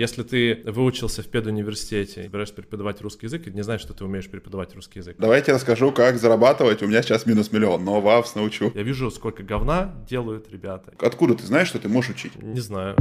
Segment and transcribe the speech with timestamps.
[0.00, 4.30] Если ты выучился в педуниверситете, собираешься преподавать русский язык, это не значит, что ты умеешь
[4.30, 5.16] преподавать русский язык.
[5.18, 6.82] Давайте расскажу, как зарабатывать.
[6.82, 8.72] У меня сейчас минус миллион, но вас научу.
[8.74, 10.94] Я вижу, сколько говна делают ребята.
[11.00, 12.42] Откуда ты знаешь, что ты можешь учить?
[12.42, 12.96] Не знаю.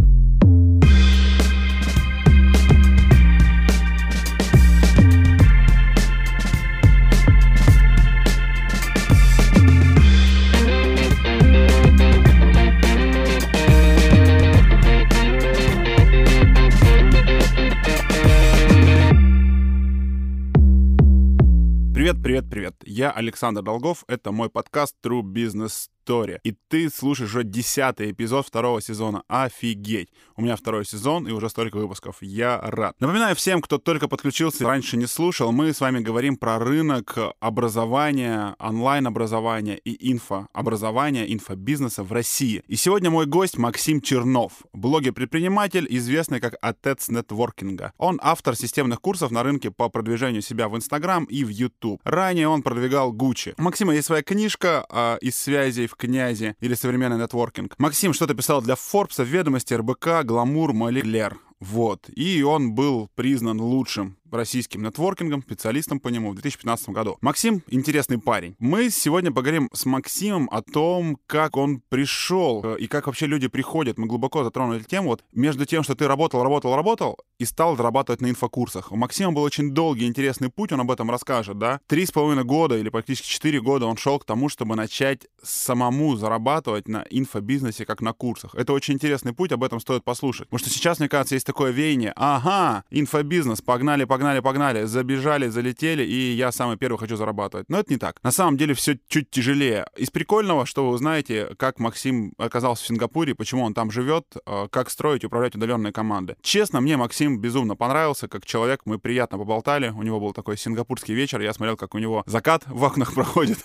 [22.50, 22.76] Привет.
[22.84, 24.04] Я Александр Долгов.
[24.08, 26.40] Это мой подкаст True Business история.
[26.44, 29.22] И ты слушаешь уже десятый эпизод второго сезона.
[29.28, 30.10] Офигеть!
[30.36, 32.18] У меня второй сезон и уже столько выпусков.
[32.22, 32.96] Я рад.
[33.00, 38.56] Напоминаю всем, кто только подключился, раньше не слушал, мы с вами говорим про рынок образования,
[38.58, 42.64] онлайн-образования и инфообразования, инфобизнеса в России.
[42.68, 47.94] И сегодня мой гость Максим Чернов, блогер-предприниматель, известный как Отец нетворкинга.
[47.98, 52.02] Он автор системных курсов на рынке по продвижению себя в Инстаграм и в YouTube.
[52.04, 53.54] Ранее он продвигал Гуччи.
[53.58, 57.76] У Максима есть своя книжка э, из связей в князе или современный нетворкинг.
[57.78, 61.38] Максим что-то писал для Форбса, ведомости, РБК, Гламур, Малилер.
[61.60, 62.10] Вот.
[62.16, 67.18] И он был признан лучшим российским нетворкингом, специалистом по нему в 2015 году.
[67.22, 68.56] Максим— интересный парень.
[68.60, 73.48] Мы сегодня поговорим с Максимом о том, как он пришел э, и как вообще люди
[73.48, 73.98] приходят.
[73.98, 78.22] Мы глубоко затронули тему вот между тем, что ты работал, работал, работал и стал зарабатывать
[78.22, 78.92] на инфокурсах.
[78.92, 81.80] У Максима был очень долгий, интересный путь, он об этом расскажет, да?
[81.88, 86.16] Три с половиной года или практически четыре года он шел к тому, чтобы начать самому
[86.16, 88.56] зарабатывать на инфобизнесе, как на курсах.
[88.56, 90.50] Это очень интересный путь, об этом стоит послушать.
[90.50, 92.14] Потому что сейчас, мне кажется, есть такое веяние.
[92.16, 97.68] Ага, инфобизнес, погнали, погнали погнали, забежали, залетели, и я самый первый хочу зарабатывать.
[97.70, 98.20] Но это не так.
[98.22, 99.88] На самом деле все чуть тяжелее.
[99.98, 104.68] Из прикольного, что вы узнаете, как Максим оказался в Сингапуре, почему он там живет, э,
[104.70, 106.36] как строить и управлять удаленные команды.
[106.44, 111.16] Честно, мне Максим безумно понравился, как человек, мы приятно поболтали, у него был такой сингапурский
[111.16, 113.58] вечер, я смотрел, как у него закат в окнах проходит,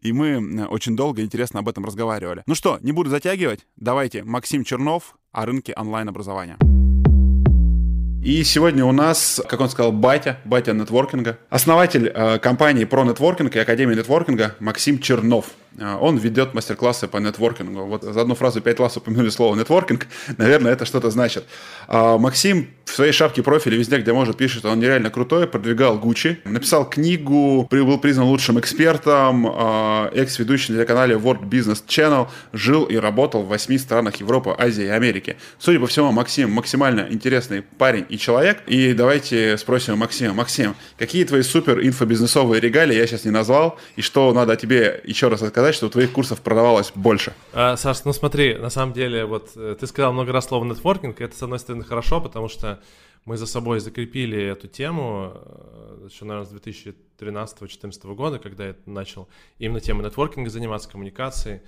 [0.00, 2.44] и мы очень долго и интересно об этом разговаривали.
[2.46, 6.56] Ну что, не буду затягивать, давайте, Максим Чернов о рынке онлайн-образования.
[8.24, 13.56] И сегодня у нас, как он сказал, батя, батя нетворкинга, основатель э, компании про нетворкинг
[13.56, 15.46] и Академии нетворкинга Максим Чернов.
[15.78, 17.84] Э, он ведет мастер-классы по нетворкингу.
[17.84, 20.06] Вот за одну фразу пять раз упомянули слово нетворкинг.
[20.38, 21.44] Наверное, это что-то значит.
[21.88, 26.38] А Максим в своей шапке профиля везде, где может, пишет, он нереально крутой, продвигал Гуччи,
[26.44, 32.96] написал книгу, был признан лучшим экспертом, э, экс-ведущий на телеканале World Business Channel, жил и
[32.96, 35.36] работал в восьми странах Европы, Азии и Америки.
[35.58, 38.58] Судя по всему, Максим максимально интересный парень и человек.
[38.66, 40.34] И давайте спросим Максима.
[40.34, 45.28] Максим, какие твои супер инфобизнесовые регалии я сейчас не назвал, и что надо тебе еще
[45.28, 47.34] раз рассказать, сказать, что твоих курсов продавалось больше?
[47.52, 51.20] А, Саш, ну смотри, на самом деле, вот э, ты сказал много раз слово нетворкинг,
[51.20, 52.80] это, с одной стороны, хорошо, потому что
[53.26, 56.52] мы за собой закрепили эту тему э, еще, наверное, с
[57.22, 59.28] 2013-2014 года, когда я начал
[59.58, 61.60] именно темой нетворкинга заниматься, коммуникацией,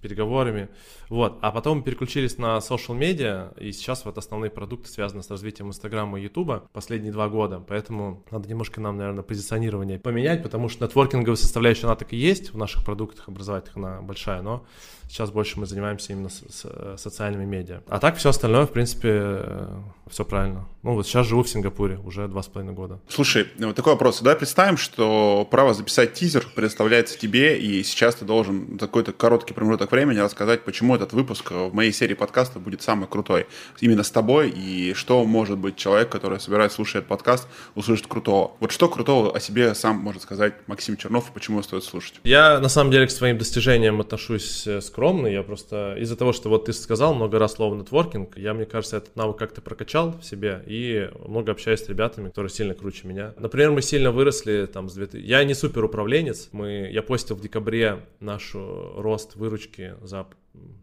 [0.00, 0.68] переговорами.
[1.08, 1.38] Вот.
[1.40, 6.18] А потом переключились на social медиа, и сейчас вот основные продукты связаны с развитием Инстаграма
[6.18, 7.62] и Ютуба последние два года.
[7.66, 12.52] Поэтому надо немножко нам, наверное, позиционирование поменять, потому что нетворкинговая составляющая, она так и есть
[12.52, 14.66] в наших продуктах образовательных, она большая, но
[15.08, 17.82] сейчас больше мы занимаемся именно с, с, э, социальными медиа.
[17.86, 19.80] А так все остальное, в принципе, э,
[20.10, 20.66] все правильно.
[20.82, 23.00] Ну вот сейчас живу в Сингапуре уже два с половиной года.
[23.08, 24.20] Слушай, вот такой вопрос.
[24.20, 25.01] Давай представим, что
[25.50, 30.94] право записать тизер предоставляется тебе, и сейчас ты должен какой-то короткий промежуток времени рассказать, почему
[30.94, 33.46] этот выпуск в моей серии подкаста будет самый крутой.
[33.80, 38.52] Именно с тобой, и что может быть человек, который собирается слушать этот подкаст, услышит крутого.
[38.60, 42.14] Вот что крутого о себе сам может сказать Максим Чернов, и почему его стоит слушать?
[42.24, 45.26] Я, на самом деле, к своим достижениям отношусь э, скромно.
[45.26, 48.98] Я просто из-за того, что вот ты сказал много раз слово нетворкинг, я, мне кажется,
[48.98, 53.34] этот навык как-то прокачал в себе и много общаюсь с ребятами, которые сильно круче меня.
[53.38, 55.26] Например, мы сильно выросли там с 2000...
[55.26, 56.88] Я не супер управленец, мы...
[56.92, 60.26] я постил в декабре наш рост выручки за,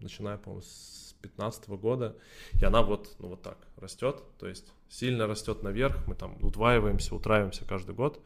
[0.01, 2.15] начиная, по-моему, с 2015 года,
[2.59, 7.15] и она вот, ну, вот так растет, то есть сильно растет наверх, мы там удваиваемся,
[7.15, 8.21] утраиваемся каждый год.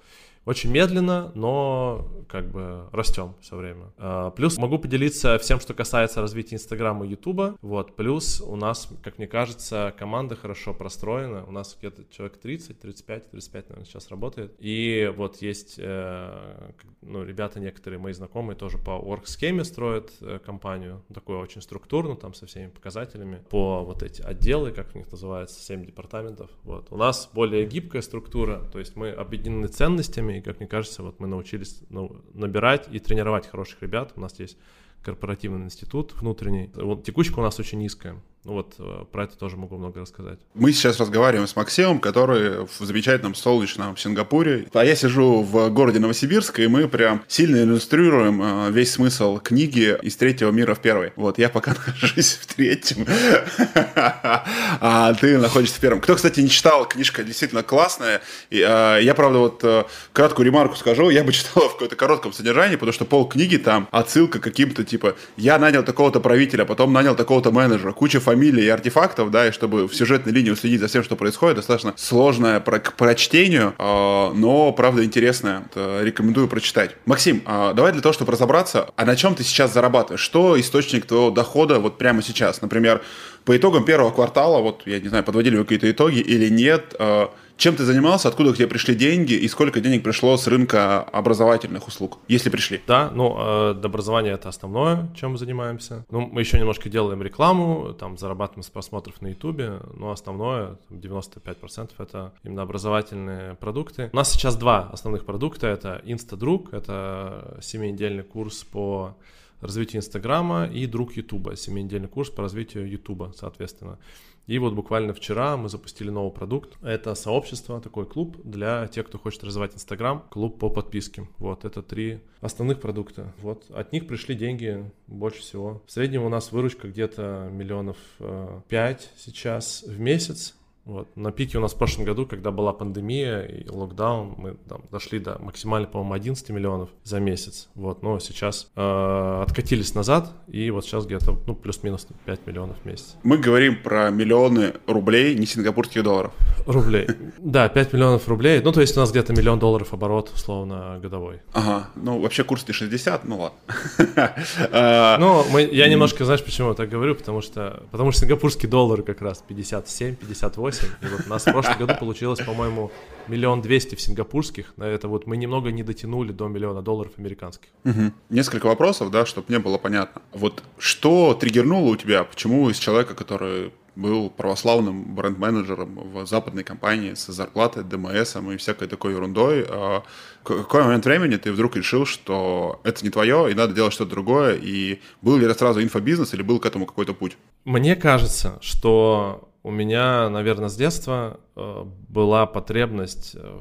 [0.45, 3.93] Очень медленно, но как бы растем все время.
[3.97, 7.55] А, плюс могу поделиться всем, что касается развития Инстаграма и Ютуба.
[7.61, 11.45] Вот, плюс у нас, как мне кажется, команда хорошо простроена.
[11.45, 14.53] У нас где-то человек 30, 35, 35, наверное, сейчас работает.
[14.59, 16.71] И вот есть, э,
[17.05, 21.03] ну, ребята некоторые мои знакомые тоже по орг-схеме строят э, компанию.
[21.13, 23.43] Такую очень структурную, там со всеми показателями.
[23.49, 26.49] По вот эти отделы, как у них называется, 7 департаментов.
[26.63, 26.87] Вот.
[26.91, 31.19] У нас более гибкая структура, то есть мы объединены ценностями, и, как мне кажется, вот
[31.19, 34.13] мы научились ну, набирать и тренировать хороших ребят.
[34.15, 34.57] У нас есть
[35.03, 36.71] корпоративный институт внутренний.
[36.75, 38.21] Вот текучка у нас очень низкая.
[38.45, 40.37] Ну вот э, про это тоже могу много рассказать.
[40.53, 44.67] Мы сейчас разговариваем с Максимом, который в замечательном солнечном Сингапуре.
[44.73, 49.97] А я сижу в городе Новосибирск, и мы прям сильно иллюстрируем э, весь смысл книги
[50.01, 51.13] «Из третьего мира в первый».
[51.15, 53.05] Вот я пока нахожусь в третьем,
[53.95, 56.01] а ты находишься в первом.
[56.01, 58.21] Кто, кстати, не читал, книжка действительно классная.
[58.51, 61.09] Э, я, правда, вот краткую ремарку скажу.
[61.11, 65.15] Я бы читал в какой-то коротком содержании, потому что пол книги там отсылка каким-то, типа,
[65.37, 69.87] я нанял такого-то правителя, потом нанял такого-то менеджера, куча фамилий и артефактов, да, и чтобы
[69.87, 74.71] в сюжетной линии следить за всем, что происходит, достаточно сложное про к прочтению, э, но,
[74.73, 75.63] правда, интересное.
[75.75, 76.95] Рекомендую прочитать.
[77.05, 80.21] Максим, э, давай для того, чтобы разобраться, а на чем ты сейчас зарабатываешь?
[80.21, 82.61] Что источник твоего дохода вот прямо сейчас?
[82.61, 83.01] Например,
[83.45, 87.27] по итогам первого квартала, вот, я не знаю, подводили вы какие-то итоги или нет, э,
[87.63, 91.87] чем ты занимался, откуда к тебе пришли деньги и сколько денег пришло с рынка образовательных
[91.87, 92.81] услуг, если пришли?
[92.87, 96.05] Да, ну, э, образование это основное, чем мы занимаемся.
[96.11, 101.91] Ну, мы еще немножко делаем рекламу, там, зарабатываем с просмотров на Ютубе, но основное, 95%
[101.99, 104.09] это именно образовательные продукты.
[104.11, 109.15] У нас сейчас два основных продукта, это Инстадруг, это семинедельный курс по
[109.61, 113.99] развитию Инстаграма и друг Ютуба, семинедельный курс по развитию Ютуба, соответственно.
[114.45, 116.77] И вот буквально вчера мы запустили новый продукт.
[116.81, 121.27] Это сообщество, такой клуб для тех, кто хочет развивать Инстаграм, клуб по подписке.
[121.37, 123.33] Вот, это три основных продукта.
[123.41, 125.81] Вот, от них пришли деньги больше всего.
[125.85, 130.55] В среднем у нас выручка где-то миллионов э, пять сейчас в месяц.
[130.85, 131.15] Вот.
[131.15, 135.19] На пике у нас в прошлом году, когда была пандемия и локдаун, мы там, дошли
[135.19, 137.69] до максимально, по-моему, 11 миллионов за месяц.
[137.73, 138.03] Вот.
[138.03, 143.15] Но сейчас э, откатились назад, и вот сейчас где-то ну, плюс-минус 5 миллионов в месяц.
[143.23, 146.33] Мы говорим про миллионы рублей, не сингапурских долларов.
[146.65, 147.07] Рублей.
[147.39, 148.61] Да, 5 миллионов рублей.
[148.61, 151.41] Ну, то есть у нас где-то миллион долларов оборот, условно, годовой.
[151.53, 151.87] Ага.
[151.95, 153.57] Ну, вообще курс ты 60, ну ладно.
[154.71, 157.15] А, ну, мы, я немножко, знаешь, почему я так говорю?
[157.15, 160.87] Потому что, потому что сингапурский доллар как раз 57, 58 8.
[161.01, 162.91] И вот у нас в прошлом году получилось, по-моему,
[163.27, 164.73] миллион двести в сингапурских.
[164.77, 167.69] На это вот мы немного не дотянули до миллиона долларов американских.
[167.85, 168.11] Угу.
[168.29, 170.21] Несколько вопросов, да, чтобы мне было понятно.
[170.31, 172.23] Вот что триггернуло у тебя?
[172.23, 178.87] Почему из человека, который был православным бренд-менеджером в западной компании с зарплатой, ДМС и всякой
[178.87, 179.65] такой ерундой.
[179.69, 180.03] А
[180.41, 184.11] в какой момент времени ты вдруг решил, что это не твое, и надо делать что-то
[184.11, 184.55] другое?
[184.55, 187.37] И был ли это сразу инфобизнес, или был к этому какой-то путь?
[187.65, 193.59] Мне кажется, что у меня, наверное, с детства э, была потребность э,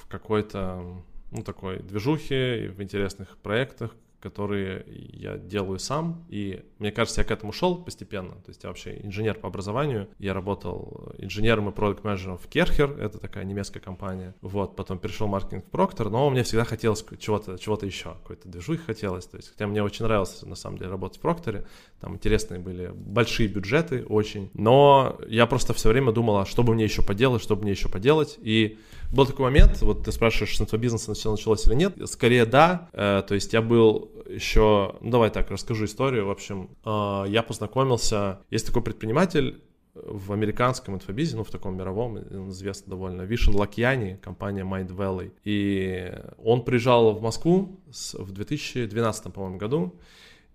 [0.00, 3.94] в какой-то, ну, такой движухе, в интересных проектах,
[4.24, 8.70] которые я делаю сам, и мне кажется, я к этому шел постепенно, то есть я
[8.70, 13.80] вообще инженер по образованию, я работал инженером и продукт менеджером в Керхер, это такая немецкая
[13.80, 18.48] компания, вот, потом перешел маркетинг в Проктор, но мне всегда хотелось чего-то чего еще, какой-то
[18.48, 21.66] движухи хотелось, то есть, хотя мне очень нравилось, на самом деле, работать в Прокторе,
[22.00, 26.72] там интересные были большие бюджеты очень, но я просто все время думал, а что бы
[26.72, 28.78] мне еще поделать, что бы мне еще поделать, и
[29.12, 32.88] был такой момент, вот ты спрашиваешь, с этого бизнеса все началось или нет, скорее да,
[32.92, 36.26] э, то есть я был еще, ну давай так, расскажу историю.
[36.26, 39.62] В общем, э, я познакомился, есть такой предприниматель
[39.94, 45.32] в американском инфобизе, ну в таком мировом, он известный довольно, Вишен Лакьяни, компания Mind Valley.
[45.44, 49.94] И он приезжал в Москву в 2012, по-моему, году,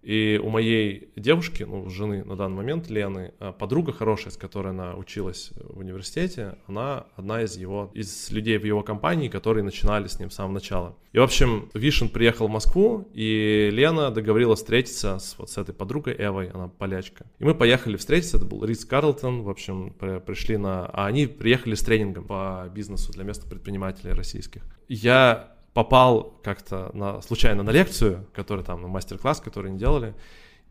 [0.02, 4.70] и у моей девушки, ну, жены на данный момент, Лены, а, подруга хорошая, с которой
[4.70, 10.08] она училась в университете, она одна из его, из людей в его компании, которые начинали
[10.08, 10.96] с ним с самого начала.
[11.12, 15.74] И, в общем, Вишен приехал в Москву, и Лена договорилась встретиться с вот с этой
[15.74, 17.26] подругой Эвой, она полячка.
[17.40, 19.94] И мы поехали встретиться, это был Рис Карлтон, в общем,
[20.26, 20.86] пришли на...
[20.86, 24.64] А они приехали с тренингом по бизнесу для места предпринимателей российских.
[24.88, 30.16] Я попал как-то на, случайно на лекцию, которая там, на мастер-класс, который они делали,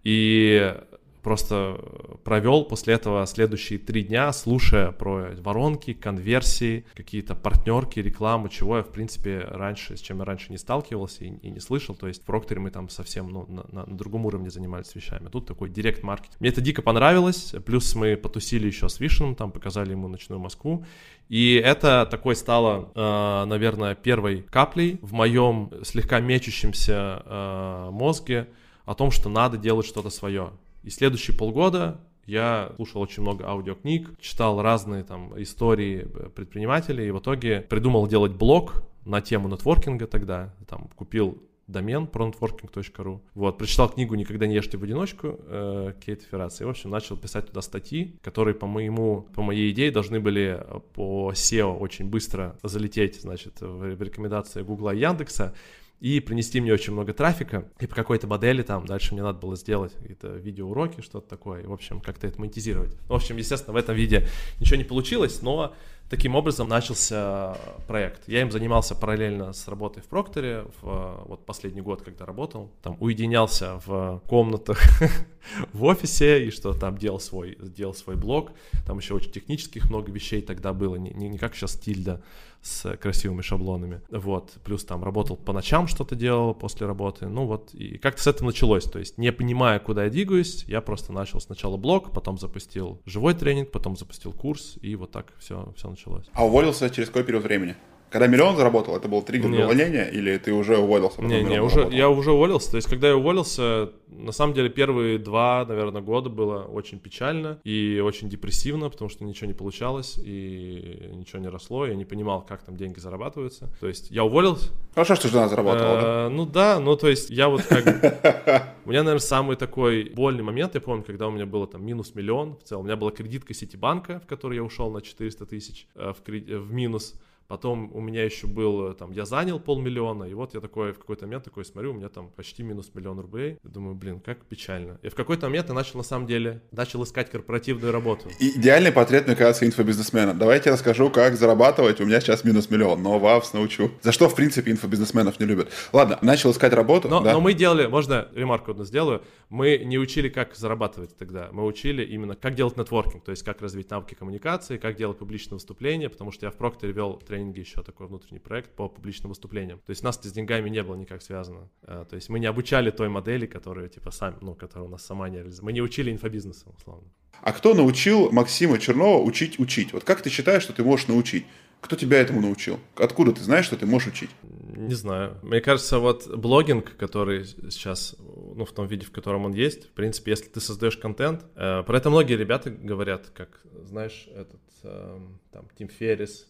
[0.04, 0.74] и
[1.22, 1.80] просто
[2.24, 8.82] провел после этого следующие три дня, слушая про воронки, конверсии, какие-то партнерки, рекламу, чего я,
[8.82, 11.94] в принципе, раньше, с чем я раньше не сталкивался и, и не слышал.
[11.94, 15.26] То есть в Прокторе мы там совсем ну, на, на, на другом уровне занимались вещами.
[15.26, 16.40] А тут такой директ-маркетинг.
[16.40, 17.54] Мне это дико понравилось.
[17.64, 20.84] Плюс мы потусили еще с Вишеном, там показали ему ночную Москву.
[21.28, 28.48] И это такой стало, э, наверное, первой каплей в моем слегка мечущемся э, мозге
[28.86, 30.52] о том, что надо делать что-то свое.
[30.82, 37.20] И следующие полгода я слушал очень много аудиокниг, читал разные там истории предпринимателей и в
[37.20, 40.54] итоге придумал делать блог на тему нетворкинга тогда.
[40.68, 43.20] Там купил домен pronetworking.ru.
[43.34, 46.64] Вот, прочитал книгу «Никогда не ешьте в одиночку» э, Кейт Ферраца.
[46.64, 50.62] И, в общем, начал писать туда статьи, которые, по моему, по моей идее, должны были
[50.94, 55.54] по SEO очень быстро залететь, значит, в рекомендации Гугла и Яндекса.
[56.00, 57.68] И принести мне очень много трафика.
[57.80, 61.66] И по какой-то модели там дальше мне надо было сделать какие-то видеоуроки, что-то такое, и,
[61.66, 62.96] в общем, как-то это монетизировать.
[63.08, 64.26] В общем, естественно, в этом виде
[64.60, 65.74] ничего не получилось, но
[66.08, 68.28] таким образом начался проект.
[68.28, 72.96] Я им занимался параллельно с работой в Прокторе, в, вот последний год, когда работал, там
[73.00, 74.80] уединялся в комнатах
[75.72, 78.52] в офисе и что там делал свой, делал свой блог,
[78.86, 82.22] там еще очень технических много вещей тогда было, не, не, не как сейчас Тильда,
[82.60, 84.00] с красивыми шаблонами.
[84.10, 87.26] Вот, плюс там работал по ночам что-то делал после работы.
[87.26, 88.84] Ну вот, и как-то с этого началось.
[88.84, 93.34] То есть, не понимая, куда я двигаюсь, я просто начал сначала блог, потом запустил живой
[93.34, 95.97] тренинг, потом запустил курс, и вот так все, все началось.
[96.32, 97.76] А уволился через какой период времени?
[98.10, 101.22] Когда миллион заработал, это был триггер для увольнения, или ты уже уволился?
[101.22, 101.98] Не, не, уже, заработал?
[101.98, 102.70] я уже уволился.
[102.70, 107.58] То есть, когда я уволился, на самом деле, первые два, наверное, года было очень печально
[107.64, 111.86] и очень депрессивно, потому что ничего не получалось и ничего не росло.
[111.86, 113.68] Я не понимал, как там деньги зарабатываются.
[113.80, 114.70] То есть, я уволился.
[114.94, 116.26] Хорошо, что жена заработала, да?
[116.26, 117.84] Э, ну да, ну то есть, я вот как...
[118.84, 122.14] У меня, наверное, самый такой больный момент, я помню, когда у меня было там минус
[122.14, 122.84] миллион в целом.
[122.84, 127.14] У меня была кредитка Ситибанка, в которой я ушел на 400 тысяч э, в минус.
[127.48, 130.98] Потом у меня еще был, э, там, я занял полмиллиона, и вот я такой в
[130.98, 133.58] какой-то момент такой смотрю, у меня там почти минус миллион рублей.
[133.64, 134.98] Я думаю, блин, как печально.
[135.02, 138.28] И в какой-то момент я начал, на самом деле, начал искать корпоративную работу.
[138.38, 140.34] Идеальный портрет, мне кажется, инфобизнесмена.
[140.34, 142.02] Давайте я расскажу, как зарабатывать.
[142.02, 143.92] У меня сейчас минус миллион, но вас научу.
[144.02, 145.70] За что, в принципе, инфобизнесменов не любят.
[145.94, 147.08] Ладно, начал искать работу.
[147.08, 147.32] Но, да?
[147.32, 151.48] но мы делали, можно ремарку одну сделаю, мы не учили, как зарабатывать тогда.
[151.52, 155.54] Мы учили именно, как делать нетворкинг, то есть как развить навыки коммуникации, как делать публичное
[155.54, 159.78] выступление, потому что я в Прокторе вел тренинги еще такой внутренний проект по публичным выступлениям.
[159.86, 161.68] То есть нас с деньгами не было никак связано.
[161.82, 165.06] Э, то есть мы не обучали той модели, которую типа сами, ну, которая у нас
[165.06, 165.66] сама не реализовала.
[165.66, 167.08] Мы не учили инфобизнесом, условно.
[167.40, 169.92] А кто научил Максима Чернова учить учить?
[169.92, 171.46] Вот как ты считаешь, что ты можешь научить?
[171.80, 172.80] Кто тебя этому научил?
[172.96, 174.30] Откуда ты знаешь, что ты можешь учить?
[174.76, 175.38] Не знаю.
[175.42, 178.16] Мне кажется, вот блогинг, который сейчас,
[178.56, 181.84] ну, в том виде, в котором он есть, в принципе, если ты создаешь контент, э,
[181.84, 185.20] про это многие ребята говорят, как, знаешь, этот, э,
[185.52, 186.48] там, Тим Феррис,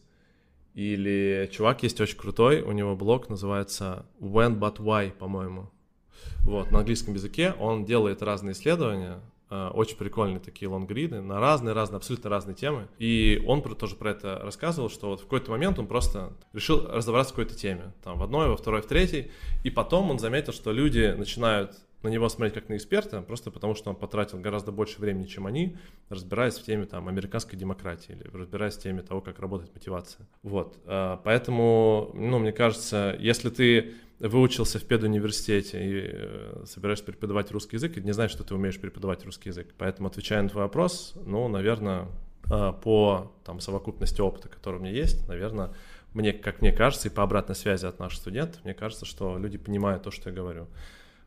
[0.78, 5.72] или чувак есть очень крутой, у него блог называется When But Why, по-моему.
[6.44, 9.20] Вот, на английском языке он делает разные исследования,
[9.50, 12.86] э, очень прикольные такие лонгриды на разные-разные, абсолютно разные темы.
[13.00, 16.86] И он про, тоже про это рассказывал, что вот в какой-то момент он просто решил
[16.86, 17.92] разобраться в какой-то теме.
[18.04, 19.32] Там в одной, во второй, в третьей.
[19.64, 23.74] И потом он заметил, что люди начинают на него смотреть как на эксперта, просто потому
[23.74, 25.76] что он потратил гораздо больше времени, чем они,
[26.08, 30.26] разбираясь в теме там, американской демократии или разбираясь в теме того, как работает мотивация.
[30.42, 30.78] Вот.
[30.84, 37.76] А, поэтому, ну, мне кажется, если ты выучился в педуниверситете и э, собираешься преподавать русский
[37.76, 39.74] язык, и не знаешь, что ты умеешь преподавать русский язык.
[39.78, 42.08] Поэтому, отвечая на твой вопрос, ну, наверное,
[42.50, 45.72] а, по там, совокупности опыта, который у меня есть, наверное,
[46.14, 49.58] мне, как мне кажется, и по обратной связи от наших студентов, мне кажется, что люди
[49.58, 50.66] понимают то, что я говорю.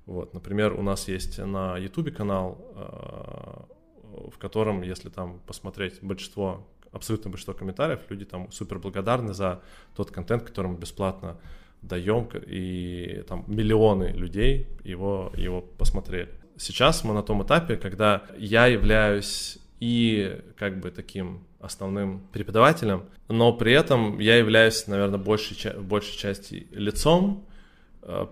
[0.06, 6.68] Вот, например, у нас есть на YouTube канал, э, в котором, если там посмотреть большинство,
[6.92, 9.62] абсолютно большинство комментариев, люди там супер благодарны за
[9.96, 11.38] тот контент, который мы бесплатно
[11.82, 16.30] даем, и там миллионы людей его, его посмотрели.
[16.58, 23.54] Сейчас мы на том этапе, когда я являюсь и как бы таким основным преподавателем, но
[23.54, 27.46] при этом я являюсь, наверное, большей, большей части лицом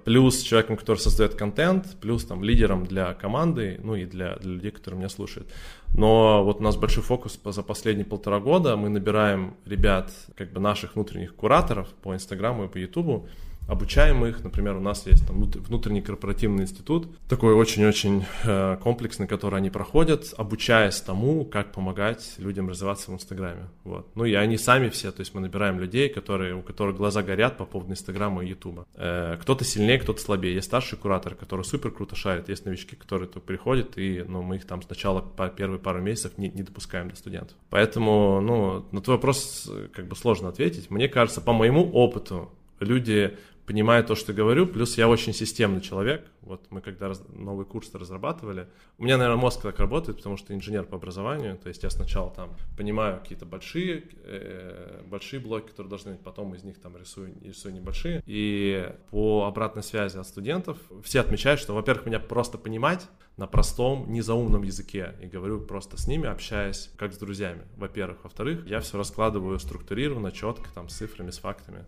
[0.03, 4.71] плюс человеком, который создает контент, плюс там лидером для команды, ну и для, для людей,
[4.71, 5.47] которые меня слушают.
[5.95, 8.75] Но вот у нас большой фокус за последние полтора года.
[8.75, 13.27] Мы набираем ребят, как бы наших внутренних кураторов по Инстаграму и по Ютубу,
[13.69, 14.43] обучаем их.
[14.43, 20.33] Например, у нас есть там внутренний корпоративный институт, такой очень-очень э, комплексный, который они проходят,
[20.37, 23.67] обучаясь тому, как помогать людям развиваться в Инстаграме.
[23.83, 24.07] Вот.
[24.15, 27.57] Ну и они сами все, то есть мы набираем людей, которые, у которых глаза горят
[27.57, 28.85] по поводу Инстаграма и Ютуба.
[28.95, 30.55] Э, кто-то сильнее, кто-то слабее.
[30.55, 34.55] Есть старший куратор, который супер круто шарит, есть новички, которые только приходят, и ну, мы
[34.55, 37.55] их там сначала по первые пару месяцев не, не допускаем до студентов.
[37.69, 40.89] Поэтому, ну, на твой вопрос э, как бы сложно ответить.
[40.89, 43.37] Мне кажется, по моему опыту, люди
[43.69, 46.25] понимаю то, что говорю, плюс я очень системный человек.
[46.41, 50.55] Вот мы когда раз, новый курс разрабатывали, у меня, наверное, мозг так работает, потому что
[50.55, 55.87] инженер по образованию, то есть я сначала там понимаю какие-то большие, э, большие блоки, которые
[55.87, 58.23] должны быть, потом из них там рисую, рисую небольшие.
[58.25, 63.07] И по обратной связи от студентов все отмечают, что, во-первых, меня просто понимать
[63.37, 68.23] на простом, незаумном языке, и говорю просто с ними, общаясь как с друзьями, во-первых.
[68.23, 71.85] Во-вторых, я все раскладываю структурированно, четко, там, с цифрами, с фактами.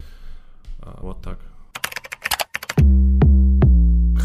[0.81, 1.39] А, вот так.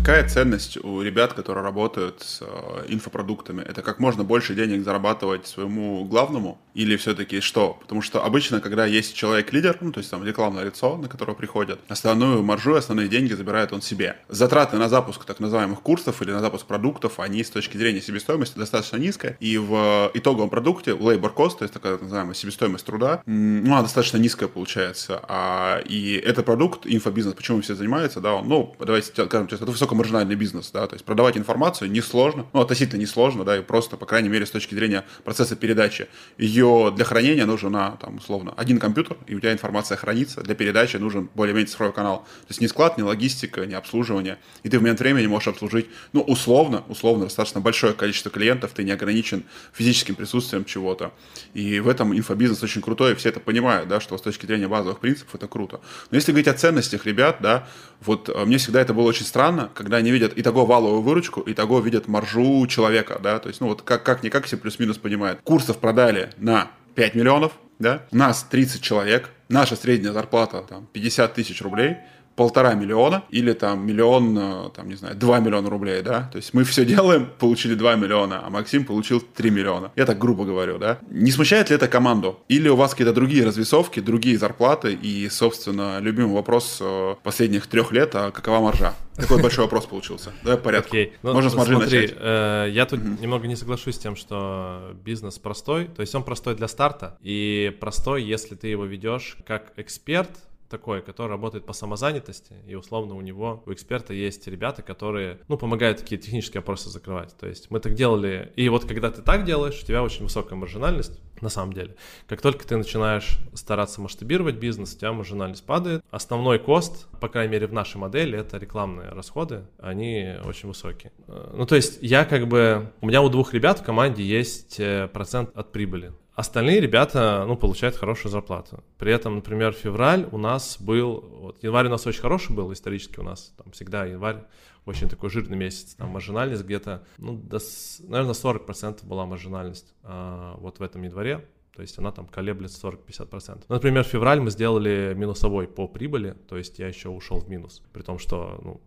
[0.07, 3.63] Какая ценность у ребят, которые работают с э, инфопродуктами?
[3.63, 7.79] Это как можно больше денег зарабатывать своему главному Или все-таки что?
[7.81, 11.81] Потому что обычно, когда есть человек-лидер, ну, то есть там рекламное лицо, на которое приходят,
[11.89, 14.19] основную маржу, основные деньги забирает он себе.
[14.29, 18.59] Затраты на запуск так называемых курсов или на запуск продуктов, они с точки зрения себестоимости
[18.59, 19.39] достаточно низкая.
[19.41, 23.81] И в итоговом продукте labor cost, то есть такая так называемая себестоимость труда, ну, она
[23.81, 25.23] достаточно низкая получается.
[25.29, 29.73] А, и это продукт, инфобизнес, почему все занимаются, да, он, ну, давайте скажем честно, это
[29.73, 34.05] высокомаржинальный бизнес, да, то есть продавать информацию несложно, ну, относительно несложно, да, и просто, по
[34.05, 36.09] крайней мере, с точки зрения процесса передачи.
[36.37, 40.97] Ее для хранения нужен, там, условно, один компьютер, и у тебя информация хранится, для передачи
[40.97, 42.19] нужен более-менее цифровой канал.
[42.19, 45.87] То есть не склад, не логистика, не обслуживание, и ты в момент времени можешь обслужить,
[46.13, 51.13] ну, условно, условно, достаточно большое количество клиентов, ты не ограничен физическим присутствием чего-то.
[51.55, 54.69] И в этом инфобизнес очень крутой, и все это понимают, да, что с точки зрения
[54.69, 55.81] базовых принципов это круто.
[56.11, 57.67] Но если говорить о ценностях ребят, да,
[58.01, 61.41] вот э, мне всегда это было очень странно, когда они видят и того валовую выручку,
[61.41, 65.41] и того видят маржу человека, да, то есть, ну вот как, как-никак все плюс-минус понимают.
[65.43, 66.56] Курсов продали на
[66.95, 71.97] 5 миллионов, да, нас 30 человек, наша средняя зарплата там 50 тысяч рублей–
[72.37, 76.55] полтора миллиона или там миллион, э, там, не знаю, два миллиона рублей, да, то есть
[76.55, 79.91] мы все делаем, получили 2 миллиона, а Максим получил 3 миллиона.
[79.97, 80.99] Я так грубо говорю, да.
[81.09, 82.41] Не смущает ли это команду?
[82.49, 87.93] Или у вас какие-то другие развесовки, другие зарплаты и, собственно, любимый вопрос э, последних трех
[87.93, 88.95] лет, а какова маржа?
[89.17, 90.33] Такой большой вопрос получился.
[90.43, 90.95] Давай по порядку.
[90.95, 91.13] Okay.
[91.23, 92.17] Ну, Можно с маржи смотри, начать.
[92.19, 93.23] Э, я тут mm-hmm.
[93.23, 95.87] немного не соглашусь с тем, что бизнес простой.
[95.87, 100.31] То есть он простой для старта и простой, если ты его ведешь как эксперт,
[100.69, 105.57] такой, который работает по самозанятости, и условно у него, у эксперта есть ребята, которые, ну,
[105.57, 107.37] помогают такие технические вопросы закрывать.
[107.37, 110.59] То есть мы так делали, и вот когда ты так делаешь, у тебя очень высокая
[110.59, 111.97] маржинальность, на самом деле.
[112.27, 116.03] Как только ты начинаешь стараться масштабировать бизнес, у тебя маржинальность падает.
[116.11, 121.13] Основной кост, по крайней мере в нашей модели, это рекламные расходы, они очень высокие.
[121.27, 125.09] Ну, то есть я как бы, у меня у двух ребят в команде есть э,
[125.13, 126.13] процент от прибыли.
[126.37, 128.85] Остальные ребята, ну, получают хорошую зарплату.
[128.99, 133.19] При этом, например, февраль у нас был, вот январь у нас очень хороший был исторически
[133.19, 134.45] у нас, там всегда январь
[134.85, 137.59] очень такой жирный месяц, там маржинальность где-то, ну, до,
[138.01, 141.43] наверное, 40% была маржинальность а, вот в этом январе.
[141.77, 143.65] То есть она там колеблется 40-50%.
[143.69, 147.83] Например, февраль мы сделали минусовой по прибыли, то есть я еще ушел в минус.
[147.93, 148.81] При том, что ну,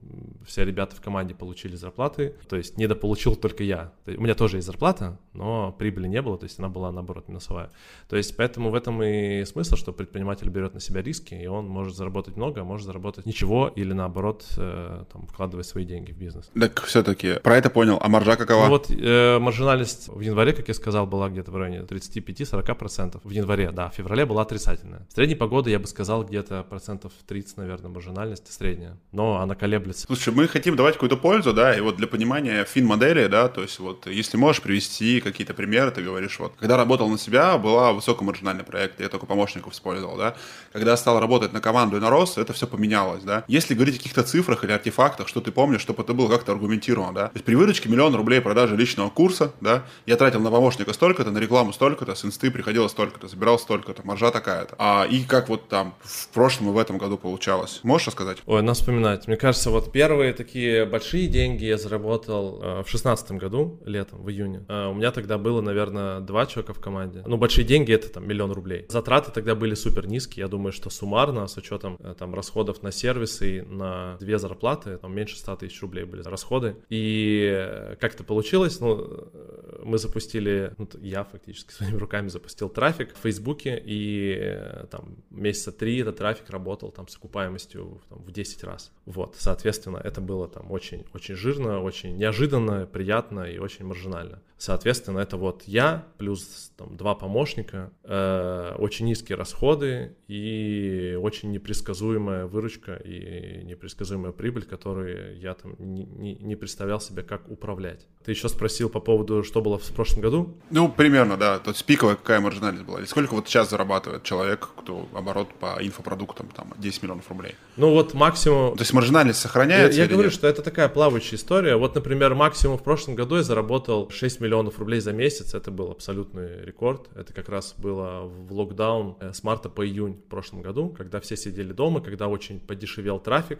[0.43, 3.93] все ребята в команде получили зарплаты, то есть недополучил только я.
[4.07, 7.69] У меня тоже есть зарплата, но прибыли не было, то есть она была наоборот минусовая.
[8.07, 11.67] То есть поэтому в этом и смысл, что предприниматель берет на себя риски, и он
[11.67, 16.17] может заработать много, а может заработать ничего, или наоборот э, там, вкладывать свои деньги в
[16.17, 16.49] бизнес.
[16.59, 18.63] Так все-таки про это понял, а маржа какова?
[18.63, 23.21] Ну вот э, маржинальность в январе, как я сказал, была где-то в районе 35-40 процентов
[23.23, 25.05] в январе, да, в феврале была отрицательная.
[25.13, 30.07] Средней погоды я бы сказал где-то процентов 30, наверное, маржинальности средняя, но она колеблется.
[30.07, 33.77] Слушай, мы хотим давать какую-то пользу, да, и вот для понимания фин-модели, да, то есть
[33.79, 38.63] вот если можешь привести какие-то примеры, ты говоришь, вот, когда работал на себя, была высокомаржинальный
[38.63, 40.35] проект, я только помощников использовал, да,
[40.71, 43.43] когда стал работать на команду и на рост, это все поменялось, да.
[43.47, 47.13] Если говорить о каких-то цифрах или артефактах, что ты помнишь, чтобы это было как-то аргументировано,
[47.13, 47.27] да.
[47.27, 51.31] То есть при выручке миллион рублей продажи личного курса, да, я тратил на помощника столько-то,
[51.31, 54.75] на рекламу столько-то, с инсты приходил приходило столько-то, забирал столько-то, маржа такая-то.
[54.77, 57.79] А, и как вот там в прошлом и в этом году получалось?
[57.81, 58.37] Можешь рассказать?
[58.45, 59.25] Ой, надо вспоминать.
[59.25, 64.29] Мне кажется, вот первые такие большие деньги я заработал э, в шестнадцатом году, летом, в
[64.29, 64.65] июне.
[64.69, 67.23] Э, у меня тогда было, наверное, два человека в команде.
[67.25, 68.85] Ну, большие деньги— это там миллион рублей.
[68.87, 70.43] Затраты тогда были супер низкие.
[70.43, 75.15] Я думаю, что суммарно, с учетом э, там расходов на сервисы, на две зарплаты, там
[75.15, 76.75] меньше 100 тысяч рублей были расходы.
[76.89, 78.79] И э, как это получилось?
[78.79, 84.35] Ну, э, мы запустили, ну, я фактически своими руками запустил запустил трафик в Фейсбуке, и
[84.37, 88.91] э, там месяца три этот трафик работал там с окупаемостью там, в 10 раз.
[89.05, 94.41] Вот, соответственно, это было там очень, очень жирно, очень неожиданно, приятно и очень маржинально.
[94.59, 102.45] Соответственно, это вот я плюс там два помощника, э, очень низкие расходы и очень непредсказуемая
[102.45, 108.05] выручка и непредсказуемая прибыль, которую я там не, не, не представлял себе, как управлять.
[108.25, 110.57] Ты еще спросил по поводу, что было в прошлом году?
[110.71, 111.59] Ну, примерно, да.
[111.59, 113.01] То есть пиковая какая маржинальность была?
[113.01, 117.55] И сколько вот сейчас зарабатывает человек, кто оборот по инфопродуктам, там, 10 миллионов рублей?
[117.77, 118.75] Ну, вот максимум...
[118.75, 119.97] То есть маржинальность сохраняется?
[119.97, 120.33] Я, я говорю, нет?
[120.33, 121.77] что это такая плавающая история.
[121.77, 125.69] Вот, например, максимум в прошлом году я заработал 6 миллионов миллионов рублей за месяц, это
[125.69, 127.07] был абсолютный рекорд.
[127.15, 131.19] Это как раз было в локдаун э, с марта по июнь в прошлом году, когда
[131.19, 133.59] все сидели дома, когда очень подешевел трафик,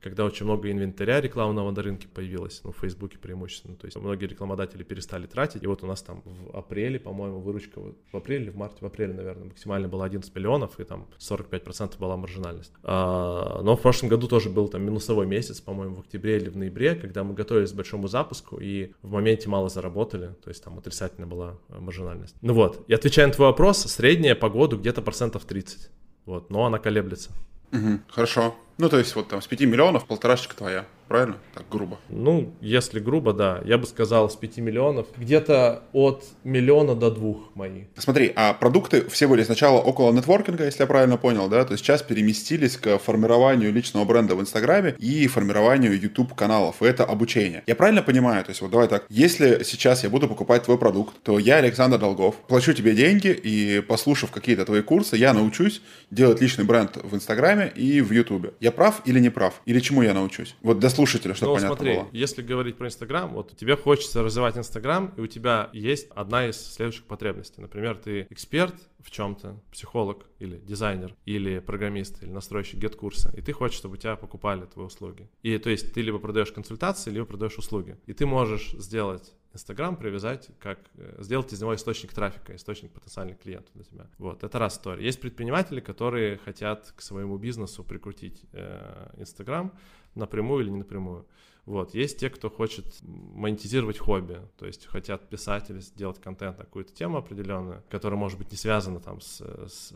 [0.00, 3.76] когда очень много инвентаря рекламного на рынке появилось, ну, в Фейсбуке преимущественно.
[3.76, 5.62] То есть многие рекламодатели перестали тратить.
[5.62, 8.86] И вот у нас там в апреле, по-моему, выручка в апреле или в марте, в
[8.86, 12.72] апреле, наверное, максимально было 11 миллионов, и там 45% была маржинальность.
[12.82, 16.56] А, но в прошлом году тоже был там минусовой месяц, по-моему, в октябре или в
[16.56, 20.78] ноябре, когда мы готовились к большому запуску и в моменте мало заработали, то есть там
[20.78, 22.34] отрицательная была маржинальность.
[22.40, 25.90] Ну вот, и отвечая на твой вопрос, средняя по году где-то процентов 30.
[26.26, 27.32] Вот, но она колеблется.
[27.72, 28.56] Угу, хорошо.
[28.78, 31.38] Ну, то есть вот там с 5 миллионов полторашечка твоя правильно?
[31.54, 31.98] Так грубо.
[32.08, 33.60] Ну, если грубо, да.
[33.64, 35.08] Я бы сказал с 5 миллионов.
[35.16, 37.86] Где-то от миллиона до двух мои.
[37.96, 41.64] Смотри, а продукты все были сначала около нетворкинга, если я правильно понял, да?
[41.64, 46.80] То есть сейчас переместились к формированию личного бренда в Инстаграме и формированию YouTube каналов.
[46.80, 47.64] И это обучение.
[47.66, 48.44] Я правильно понимаю?
[48.44, 49.04] То есть вот давай так.
[49.08, 53.80] Если сейчас я буду покупать твой продукт, то я, Александр Долгов, плачу тебе деньги и,
[53.80, 58.52] послушав какие-то твои курсы, я научусь делать личный бренд в Инстаграме и в Ютубе.
[58.60, 59.60] Я прав или не прав?
[59.66, 60.54] Или чему я научусь?
[60.62, 62.08] Вот для слушателя, чтобы ну, понятно смотри, было.
[62.12, 66.56] если говорить про Инстаграм, вот тебе хочется развивать Инстаграм, и у тебя есть одна из
[66.56, 67.60] следующих потребностей.
[67.60, 73.52] Например, ты эксперт в чем-то, психолог или дизайнер, или программист, или настройщик гет-курса, и ты
[73.52, 75.28] хочешь, чтобы у тебя покупали твои услуги.
[75.42, 77.96] И то есть ты либо продаешь консультации, либо продаешь услуги.
[78.06, 83.40] И ты можешь сделать Инстаграм привязать, как э, сделать из него источник трафика, источник потенциальных
[83.40, 84.06] клиентов для тебя.
[84.18, 85.04] Вот, это раз история.
[85.04, 91.26] Есть предприниматели, которые хотят к своему бизнесу прикрутить э, Инстаграм э, напрямую или не напрямую.
[91.70, 91.94] Вот.
[91.94, 96.92] Есть те, кто хочет монетизировать хобби, то есть хотят писать или сделать контент на какую-то
[96.92, 99.94] тему определенную, которая, может быть, не связана там с, с,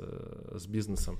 [0.52, 1.18] с бизнесом,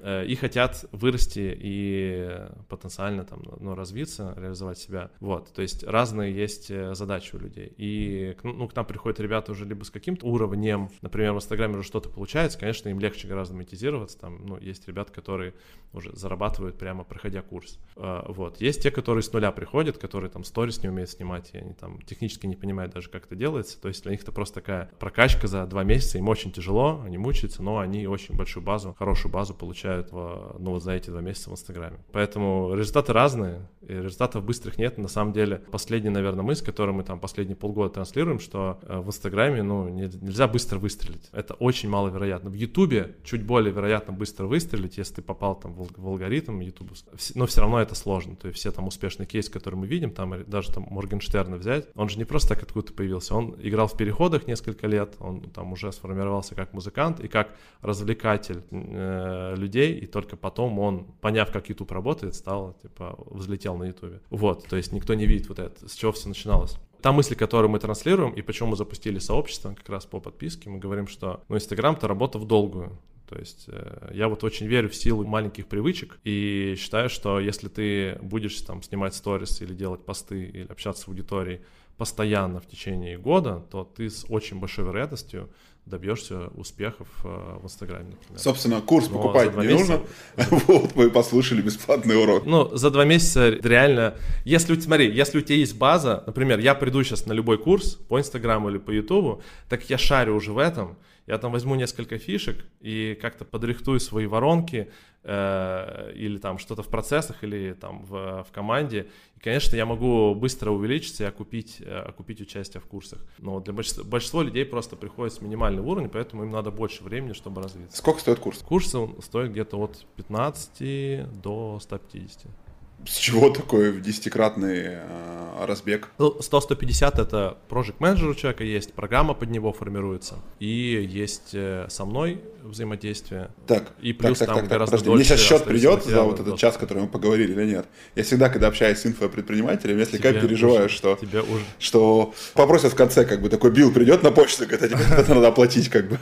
[0.00, 2.38] э, и хотят вырасти и
[2.68, 5.10] потенциально там, ну, развиться, реализовать себя.
[5.20, 5.50] Вот.
[5.54, 7.72] То есть разные есть э, задачи у людей.
[7.78, 11.88] И ну, к нам приходят ребята уже либо с каким-то уровнем, например, в Инстаграме уже
[11.88, 14.18] что-то получается, конечно, им легче гораздо монетизироваться.
[14.18, 15.54] Там, ну, есть ребята, которые
[15.94, 17.78] уже зарабатывают прямо проходя курс.
[17.96, 18.60] Э, вот.
[18.60, 21.72] Есть те, которые с нуля приходят, приходят, которые там сторис не умеют снимать, и они
[21.72, 23.80] там технически не понимают даже, как это делается.
[23.80, 27.18] То есть для них это просто такая прокачка за два месяца, им очень тяжело, они
[27.18, 31.20] мучаются, но они очень большую базу, хорошую базу получают в, ну, вот за эти два
[31.20, 31.98] месяца в Инстаграме.
[32.12, 34.98] Поэтому результаты разные, и результатов быстрых нет.
[34.98, 39.08] На самом деле, последний, наверное, мы, с мы там последние полгода транслируем, что э, в
[39.08, 41.28] Инстаграме, ну, нельзя быстро выстрелить.
[41.32, 42.50] Это очень маловероятно.
[42.50, 46.94] В Ютубе чуть более вероятно быстро выстрелить, если ты попал там в алгоритм Ютуба.
[47.34, 48.36] Но все равно это сложно.
[48.36, 52.08] То есть все там успешные кейсы, которые мы видим, там даже там Моргенштерна взять, он
[52.08, 55.92] же не просто так откуда-то появился, он играл в переходах несколько лет, он там уже
[55.92, 61.92] сформировался как музыкант и как развлекатель э, людей, и только потом он, поняв, как YouTube
[61.92, 64.22] работает, стал, типа, взлетел на YouTube.
[64.30, 67.68] Вот, то есть никто не видит вот это, с чего все начиналось та мысль, которую
[67.68, 71.56] мы транслируем, и почему мы запустили сообщество как раз по подписке, мы говорим, что ну,
[71.56, 72.98] Инстаграм— это работа в долгую.
[73.34, 77.66] То есть э, я вот очень верю в силу маленьких привычек и считаю, что если
[77.66, 81.60] ты будешь там снимать сторис или делать посты или общаться с аудиторией
[81.96, 85.50] постоянно в течение года, то ты с очень большой вероятностью
[85.84, 88.38] добьешься успехов э, в Инстаграме, например.
[88.38, 90.00] Собственно, курс Но покупать не месяца...
[90.36, 90.58] нужно.
[90.68, 92.46] вот мы послушали бесплатный урок.
[92.46, 97.02] Ну, за два месяца реально, если, смотри, если у тебя есть база, например, я приду
[97.02, 100.96] сейчас на любой курс по Инстаграму или по Ютубу, так я шарю уже в этом,
[101.26, 104.90] я там возьму несколько фишек и как-то подрихтую свои воронки
[105.22, 109.08] э, или там что-то в процессах или там в, в команде.
[109.36, 113.24] И, конечно, я могу быстро увеличиться и окупить, э, окупить участие в курсах.
[113.38, 117.32] Но для большинства, большинства людей просто приходит с минимального уровня, поэтому им надо больше времени,
[117.32, 117.96] чтобы развиться.
[117.96, 118.58] Сколько стоит курс?
[118.58, 122.63] Курс стоит где-то от 15 до 150.
[123.06, 126.08] С чего такой десятикратный э, разбег?
[126.18, 131.86] Ну, 100-150 это project менеджер у человека есть, программа под него формируется, и есть э,
[131.88, 133.50] со мной взаимодействие.
[133.66, 136.40] Так, и плюс так, так, там так, гораздо подожди, мне сейчас счет придет за вот
[136.40, 137.86] этот час, который мы поговорили, или нет?
[138.14, 141.64] Я всегда, когда общаюсь с инфопредпринимателем, я слегка переживаю, уже, что, тебе уже.
[141.78, 145.34] что попросят в конце, как бы такой билл придет на почту, говорит, а тебе это
[145.34, 146.18] надо оплатить, как бы.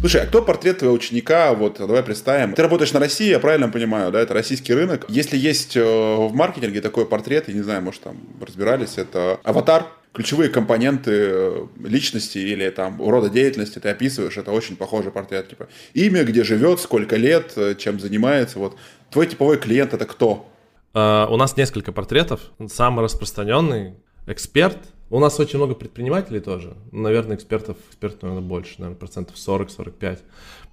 [0.00, 1.52] Слушай, а кто портрет твоего ученика?
[1.54, 2.52] Вот, давай представим.
[2.52, 4.20] Ты работаешь на России, я правильно понимаю, да?
[4.20, 5.04] Это российский рынок.
[5.08, 9.86] Если есть э, в маркетинге такой портрет, я не знаю, может, там разбирались, это аватар,
[10.12, 15.48] ключевые компоненты э, личности или там урода деятельности ты описываешь, это очень похожий портрет.
[15.48, 18.60] Типа имя, где живет, сколько лет, э, чем занимается.
[18.60, 18.76] Вот
[19.10, 20.48] твой типовой клиент это кто?
[20.94, 22.40] Uh, у нас несколько портретов.
[22.68, 23.94] Самый распространенный
[24.26, 24.78] эксперт,
[25.10, 26.76] у нас очень много предпринимателей тоже.
[26.92, 30.18] Наверное, экспертов, экспертов, наверное, больше, наверное, процентов 40-45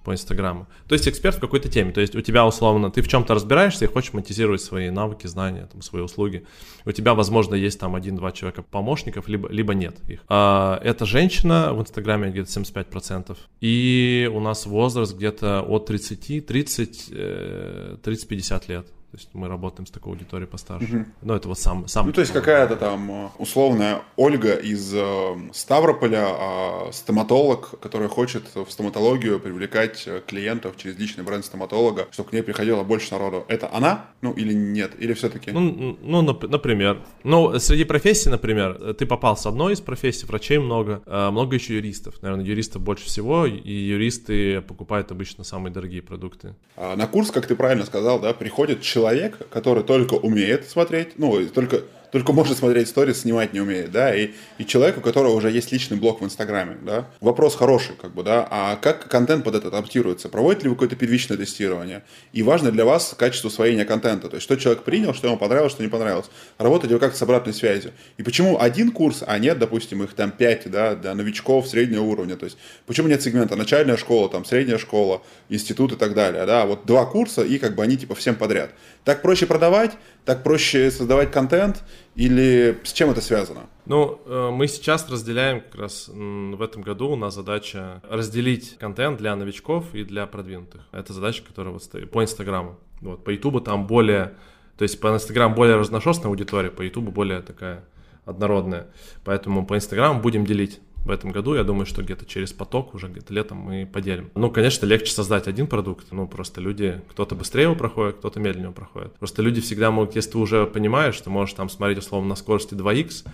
[0.04, 0.68] по Инстаграму.
[0.88, 1.92] То есть эксперт в какой-то теме.
[1.92, 5.68] То есть у тебя условно, ты в чем-то разбираешься и хочешь монетизировать свои навыки, знания,
[5.72, 6.46] там, свои услуги.
[6.84, 10.20] У тебя, возможно, есть там один-два человека помощников, либо, либо нет их.
[10.28, 13.36] А, это женщина в Инстаграме где-то 75%.
[13.60, 18.86] И у нас возраст где-то от 30, 30, 30-50 лет.
[19.16, 20.94] То есть мы работаем с такой аудиторией постарше.
[20.94, 21.04] Угу.
[21.22, 21.88] Но это вот сам...
[21.88, 28.10] сам ну, то есть какая-то там э, условная Ольга из э, Ставрополя, э, стоматолог, которая
[28.10, 33.12] хочет в стоматологию привлекать э, клиентов через личный бренд стоматолога, чтобы к ней приходило больше
[33.12, 33.46] народу.
[33.48, 34.04] Это она?
[34.20, 34.92] Ну, или нет?
[34.98, 35.50] Или все-таки?
[35.50, 37.02] Ну, ну, например.
[37.24, 42.20] Ну, среди профессий, например, ты попал с одной из профессий, врачей много, много еще юристов.
[42.20, 46.54] Наверное, юристов больше всего, и юристы покупают обычно самые дорогие продукты.
[46.76, 49.05] А на курс, как ты правильно сказал, да, приходит человек,
[49.50, 51.82] который только умеет смотреть, ну, только
[52.16, 55.70] только может смотреть сторис, снимать не умеет, да, и, и человек, у которого уже есть
[55.70, 57.10] личный блог в Инстаграме, да.
[57.20, 60.30] Вопрос хороший, как бы, да, а как контент под это адаптируется?
[60.30, 62.04] Проводит ли вы какое-то первичное тестирование?
[62.32, 65.72] И важно для вас качество усвоения контента, то есть что человек принял, что ему понравилось,
[65.72, 66.30] что не понравилось.
[66.56, 67.92] Работаете вы как-то с обратной связью.
[68.16, 72.36] И почему один курс, а нет, допустим, их там пять, да, для новичков среднего уровня,
[72.36, 76.64] то есть почему нет сегмента начальная школа, там, средняя школа, институт и так далее, да,
[76.64, 78.70] вот два курса, и как бы они типа всем подряд.
[79.04, 79.92] Так проще продавать,
[80.24, 81.84] так проще создавать контент,
[82.16, 83.66] или с чем это связано?
[83.84, 89.18] Ну, э, мы сейчас разделяем как раз в этом году у нас задача разделить контент
[89.18, 90.80] для новичков и для продвинутых.
[90.92, 92.78] Это задача, которая вот стоит по Инстаграму.
[93.02, 94.34] Вот, по Ютубу там более,
[94.78, 97.84] то есть по Инстаграму более разношерстная аудитория, по Ютубу более такая
[98.24, 98.88] однородная.
[99.22, 101.54] Поэтому по Инстаграму будем делить в этом году.
[101.54, 104.30] Я думаю, что где-то через поток уже где-то летом мы поделим.
[104.34, 106.08] Ну, конечно, легче создать один продукт.
[106.10, 109.14] Ну, просто люди, кто-то быстрее его проходит, кто-то медленнее его проходит.
[109.14, 112.74] Просто люди всегда могут, если ты уже понимаешь, ты можешь там смотреть условно на скорости
[112.74, 113.24] 2х,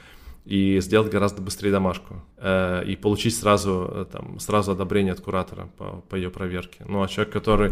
[0.45, 5.69] и сделать гораздо быстрее домашку э, и получить сразу э, там сразу одобрение от куратора
[5.79, 6.85] по, по ее проверке.
[6.89, 7.71] Ну а человек, который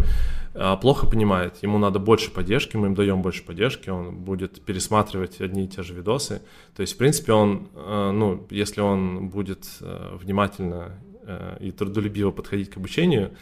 [0.54, 5.40] э, плохо понимает, ему надо больше поддержки, мы им даем больше поддержки, он будет пересматривать
[5.40, 6.42] одни и те же видосы.
[6.76, 10.92] То есть в принципе он, э, ну если он будет э, внимательно
[11.24, 13.32] э, и трудолюбиво подходить к обучению,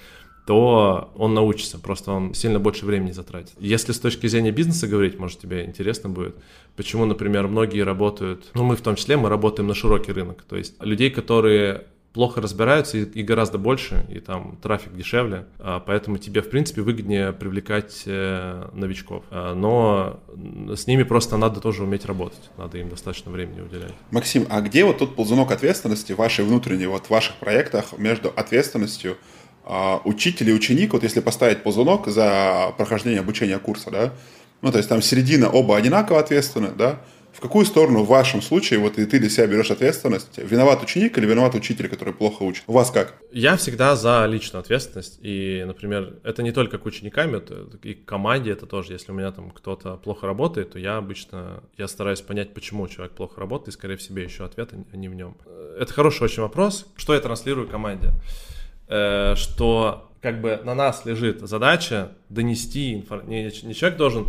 [0.49, 3.53] то он научится, просто он сильно больше времени затратит.
[3.59, 6.37] Если с точки зрения бизнеса говорить, может, тебе интересно будет,
[6.75, 10.57] почему, например, многие работают, ну, мы в том числе, мы работаем на широкий рынок, то
[10.57, 11.85] есть людей, которые
[12.15, 16.81] плохо разбираются и, и гораздо больше, и там трафик дешевле, а, поэтому тебе, в принципе,
[16.81, 19.25] выгоднее привлекать э, новичков.
[19.31, 20.19] А, но
[20.75, 23.93] с ними просто надо тоже уметь работать, надо им достаточно времени уделять.
[24.11, 29.19] Максим, а где вот тот ползунок ответственности вашей внутренней, вот в ваших проектах между ответственностью
[30.05, 34.13] учитель и ученик, вот если поставить ползунок за прохождение обучения курса, да,
[34.63, 37.01] ну, то есть там середина оба одинаково ответственны, да,
[37.33, 41.17] в какую сторону в вашем случае, вот и ты для себя берешь ответственность, виноват ученик
[41.19, 42.65] или виноват учитель, который плохо учит?
[42.67, 43.15] У вас как?
[43.31, 48.05] Я всегда за личную ответственность, и, например, это не только к ученикам, это и к
[48.07, 52.23] команде это тоже, если у меня там кто-то плохо работает, то я обычно, я стараюсь
[52.23, 55.37] понять, почему человек плохо работает, и скорее в себе еще ответ, а не в нем.
[55.79, 58.11] Это хороший очень вопрос, что я транслирую команде.
[58.89, 63.31] Э, что как бы на нас лежит задача донести информацию.
[63.31, 64.27] Не, не человек должен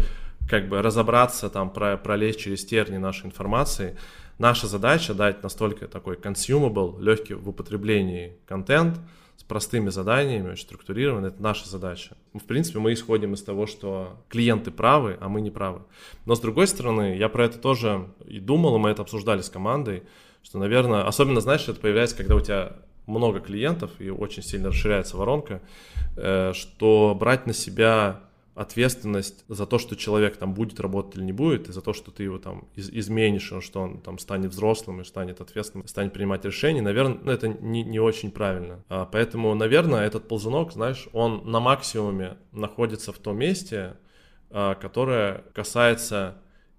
[0.50, 3.98] как бы разобраться, там, про, пролезть через терни нашей информации.
[4.38, 8.98] Наша задача дать настолько такой consumable, легкий в употреблении контент
[9.38, 11.30] с простыми заданиями, очень структурированный.
[11.30, 12.18] Это наша задача.
[12.34, 15.82] В принципе, мы исходим из того, что клиенты правы, а мы не правы.
[16.26, 19.50] Но с другой стороны, я про это тоже и думал, и мы это обсуждали с
[19.50, 20.04] командой,
[20.44, 22.78] что, наверное, особенно, знаешь, это появляется, когда у тебя
[23.10, 25.62] много клиентов и очень сильно расширяется воронка,
[26.16, 28.22] э, что брать на себя
[28.60, 32.12] ответственность за то, что человек там будет работать или не будет, и за то, что
[32.12, 36.44] ты его там из изменишь, что он там станет взрослым и станет ответственным, станет принимать
[36.44, 38.84] решения, наверное, ну, это не, не очень правильно.
[38.90, 43.96] А, поэтому, наверное, этот ползунок, знаешь, он на максимуме находится в том месте,
[44.50, 46.36] а, которое касается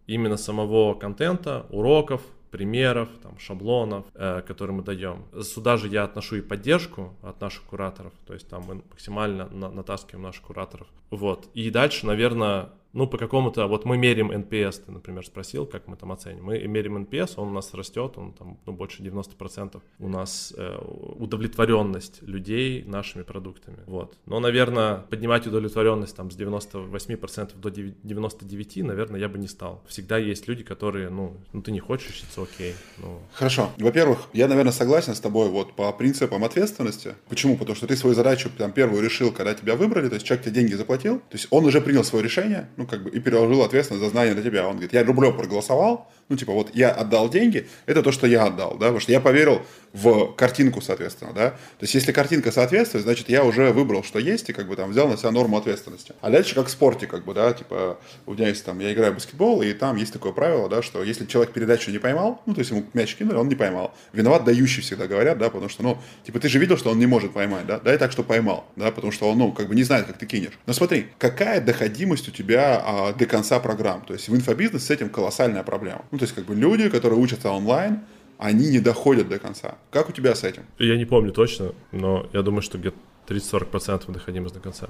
[0.07, 5.25] именно самого контента, уроков, примеров, там, шаблонов, э, которые мы даем.
[5.43, 9.71] Сюда же я отношу и поддержку от наших кураторов, то есть там мы максимально на,
[9.71, 10.87] натаскиваем наших кураторов.
[11.11, 11.49] Вот.
[11.55, 15.97] И дальше, наверное, ну, по какому-то, вот мы мерим NPS, ты, например, спросил, как мы
[15.97, 16.45] там оценим.
[16.45, 19.81] Мы мерим NPS, он у нас растет, он там, ну, больше 90%.
[19.99, 20.79] У нас э,
[21.19, 24.17] удовлетворенность людей нашими продуктами, вот.
[24.27, 29.83] Но, наверное, поднимать удовлетворенность там с 98% до 99, наверное, я бы не стал.
[29.87, 32.75] Всегда есть люди, которые, ну, ну ты не хочешь учиться, окей.
[32.99, 33.21] Ну.
[33.33, 33.71] Хорошо.
[33.79, 37.15] Во-первых, я, наверное, согласен с тобой вот по принципам ответственности.
[37.29, 37.57] Почему?
[37.57, 40.55] Потому что ты свою задачу там первую решил, когда тебя выбрали, то есть человек тебе
[40.55, 44.03] деньги заплатил, то есть он уже принял свое решение, ну, как бы, и переложил ответственность
[44.05, 44.67] за знание на тебя.
[44.67, 48.45] Он говорит, я рублем проголосовал, ну, типа, вот я отдал деньги, это то, что я
[48.45, 49.61] отдал, да, потому что я поверил
[49.93, 51.51] в картинку, соответственно, да.
[51.51, 54.91] То есть, если картинка соответствует, значит, я уже выбрал, что есть, и как бы там
[54.91, 56.15] взял на себя норму ответственности.
[56.21, 59.13] А дальше как в спорте, как бы, да, типа, у меня есть там, я играю
[59.13, 62.55] в баскетбол, и там есть такое правило, да, что если человек передачу не поймал, ну,
[62.55, 63.93] то есть ему мяч кинули, он не поймал.
[64.13, 67.07] Виноват дающий всегда говорят, да, потому что, ну, типа, ты же видел, что он не
[67.07, 69.83] может поймать, да, дай так, что поймал, да, потому что он, ну, как бы не
[69.83, 70.53] знает, как ты кинешь.
[70.67, 74.03] Но смотри, какая доходимость у тебя а, до конца программ.
[74.03, 76.05] То есть в инфобизнесе с этим колоссальная проблема.
[76.11, 78.01] Ну, то есть как бы люди, которые учатся онлайн,
[78.37, 79.79] они не доходят до конца.
[79.91, 80.65] Как у тебя с этим?
[80.79, 84.89] Я не помню точно, но я думаю, что где-то 30-40% доходимость до конца.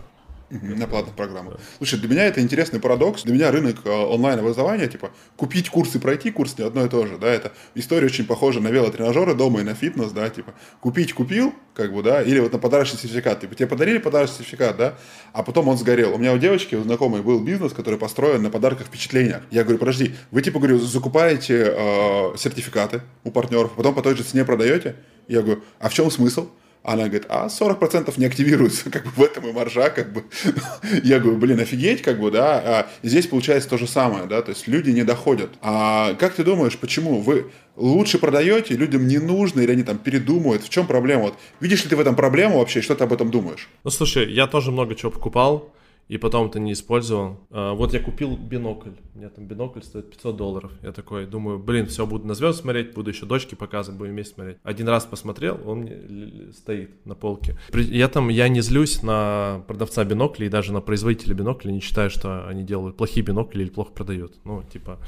[0.51, 1.55] На платных программах.
[1.55, 1.61] Да.
[1.79, 3.23] Слушай, для меня это интересный парадокс.
[3.23, 7.07] Для меня рынок э, онлайн-образования, типа, купить курс и пройти курс не одно и то
[7.07, 11.13] же, да, это история очень похожа на велотренажеры дома и на фитнес, да, типа, купить
[11.13, 14.99] купил, как бы, да, или вот на подарочный сертификат, типа, тебе подарили подарочный сертификат, да,
[15.33, 16.15] а потом он сгорел.
[16.15, 19.43] У меня у девочки, у знакомой был бизнес, который построен на подарках впечатлениях.
[19.53, 24.25] Я говорю, подожди, вы, типа, говорю, закупаете э, сертификаты у партнеров, потом по той же
[24.25, 24.97] цене продаете?
[25.29, 26.49] Я говорю, а в чем смысл?
[26.83, 30.25] Она говорит, а 40% не активируется, как бы в этом и маржа, как бы.
[31.05, 32.63] Я говорю, блин, офигеть, как бы, да.
[32.65, 35.51] А здесь получается то же самое, да, то есть люди не доходят.
[35.61, 40.63] А как ты думаешь, почему вы лучше продаете, людям не нужно, или они там передумывают?
[40.63, 41.25] В чем проблема?
[41.25, 43.69] Вот видишь ли ты в этом проблему вообще, что ты об этом думаешь?
[43.85, 45.71] Ну, слушай, я тоже много чего покупал,
[46.11, 47.39] и потом это не использовал.
[47.51, 48.91] А, вот я купил бинокль.
[49.15, 50.73] У меня там бинокль стоит 500 долларов.
[50.83, 54.35] Я такой думаю, блин, все, буду на звезд смотреть, буду еще дочки показывать, будем вместе
[54.35, 54.57] смотреть.
[54.65, 57.57] Один раз посмотрел, он мне стоит на полке.
[57.73, 62.11] Я там, я не злюсь на продавца биноклей и даже на производителя биноклей, не считаю,
[62.11, 64.35] что они делают плохие бинокли или плохо продают.
[64.45, 64.99] Ну, типа,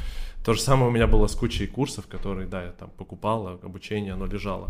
[0.44, 4.12] то же самое у меня было с кучей курсов, которые, да, я там покупал, обучение,
[4.12, 4.68] оно лежало.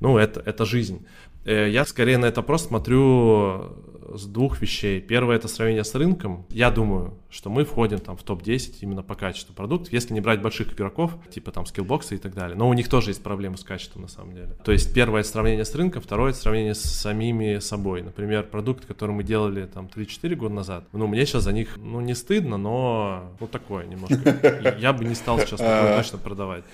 [0.00, 1.06] Ну, это, это жизнь.
[1.44, 3.76] Э, я скорее на это просто смотрю
[4.14, 5.00] с двух вещей.
[5.00, 6.46] Первое это сравнение с рынком.
[6.50, 10.40] Я думаю, что мы входим там в топ-10 именно по качеству продуктов, если не брать
[10.40, 12.56] больших игроков, типа там скиллбокса и так далее.
[12.56, 14.56] Но у них тоже есть проблемы с качеством на самом деле.
[14.64, 18.02] То есть первое это сравнение с рынком, второе это сравнение с самими собой.
[18.02, 22.00] Например, продукт, который мы делали там 3-4 года назад, ну мне сейчас за них, ну
[22.00, 24.76] не стыдно, но ну такое немножко.
[24.78, 26.64] Я бы не стал сейчас такое точно продавать.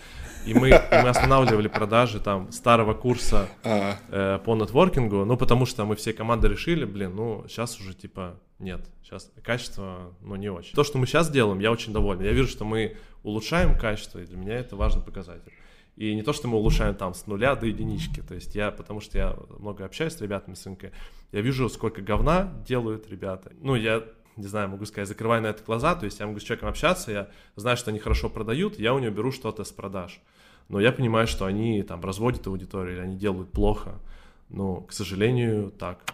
[0.47, 5.85] И мы, и мы останавливали продажи там старого курса э, по нетворкингу, ну, потому что
[5.85, 10.75] мы все команды решили, блин, ну, сейчас уже типа нет, сейчас качество, ну, не очень.
[10.75, 12.23] То, что мы сейчас делаем, я очень доволен.
[12.23, 15.53] Я вижу, что мы улучшаем качество, и для меня это важный показатель.
[15.97, 18.21] И не то, что мы улучшаем там с нуля до единички.
[18.21, 20.91] То есть я, потому что я много общаюсь с ребятами с рынка,
[21.33, 23.53] я вижу, сколько говна делают ребята.
[23.61, 24.03] Ну, я
[24.37, 27.11] не знаю, могу сказать, закрываю на это глаза, то есть я могу с человеком общаться,
[27.11, 30.21] я знаю, что они хорошо продают, я у него беру что-то с продаж
[30.69, 34.01] но я понимаю, что они там разводят аудиторию или они делают плохо.
[34.49, 36.05] Но, к сожалению, так.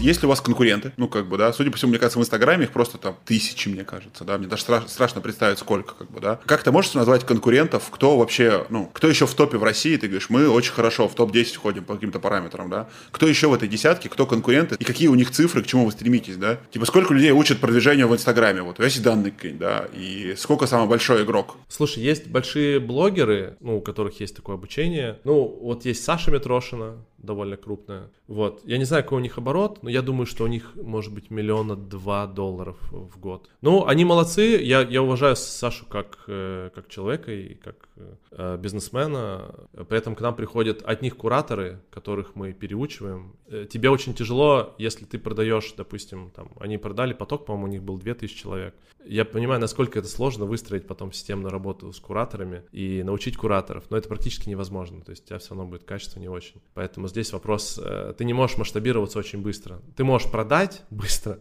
[0.00, 0.92] Есть ли у вас конкуренты?
[0.96, 3.68] Ну, как бы, да, судя по всему, мне кажется, в Инстаграме их просто там тысячи,
[3.68, 6.38] мне кажется, да, мне даже страш, страшно представить, сколько, как бы, да.
[6.46, 10.06] Как ты можешь назвать конкурентов, кто вообще, ну, кто еще в топе в России, ты
[10.06, 12.88] говоришь, мы очень хорошо в топ-10 входим по каким-то параметрам, да.
[13.10, 15.90] Кто еще в этой десятке, кто конкуренты, и какие у них цифры, к чему вы
[15.90, 16.58] стремитесь, да.
[16.70, 20.88] Типа, сколько людей учат продвижению в Инстаграме, вот, есть данные какие да, и сколько самый
[20.88, 21.56] большой игрок?
[21.68, 27.04] Слушай, есть большие блогеры, ну, у которых есть такое обучение, ну, вот есть Саша Митрошина,
[27.18, 28.10] довольно крупная.
[28.26, 28.62] Вот.
[28.64, 31.30] Я не знаю, какой у них оборот, но я думаю, что у них может быть
[31.30, 33.50] миллиона два долларов в год.
[33.60, 34.60] Ну, они молодцы.
[34.62, 37.88] Я, я уважаю Сашу как, э, как человека и как
[38.30, 39.54] э, бизнесмена.
[39.88, 43.34] При этом к нам приходят от них кураторы, которых мы переучиваем.
[43.48, 47.82] Э, тебе очень тяжело, если ты продаешь, допустим, там, они продали поток, по-моему, у них
[47.82, 48.74] был 2000 человек.
[49.04, 53.96] Я понимаю, насколько это сложно выстроить потом системную работу с кураторами и научить кураторов, но
[53.96, 55.00] это практически невозможно.
[55.00, 56.60] То есть у тебя все равно будет качество не очень.
[56.74, 59.80] Поэтому здесь вопрос, э, ты не можешь масштабироваться очень быстро.
[59.96, 61.40] Ты можешь продать быстро,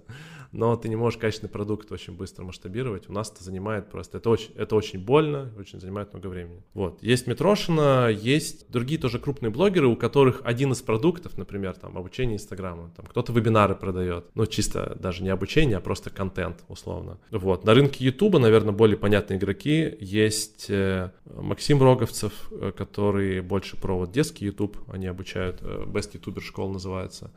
[0.51, 3.10] но ты не можешь качественный продукт очень быстро масштабировать.
[3.10, 6.63] У нас это занимает просто, это очень, это очень больно, очень занимает много времени.
[6.73, 11.97] Вот, есть Митрошина, есть другие тоже крупные блогеры, у которых один из продуктов, например, там,
[11.97, 17.19] обучение Инстаграма, там, кто-то вебинары продает, ну, чисто даже не обучение, а просто контент, условно.
[17.31, 23.77] Вот, на рынке Ютуба, наверное, более понятные игроки, есть э, Максим Роговцев, э, который больше
[23.77, 27.31] про вот детский YouTube, они обучают, э, Best YouTuber школа называется.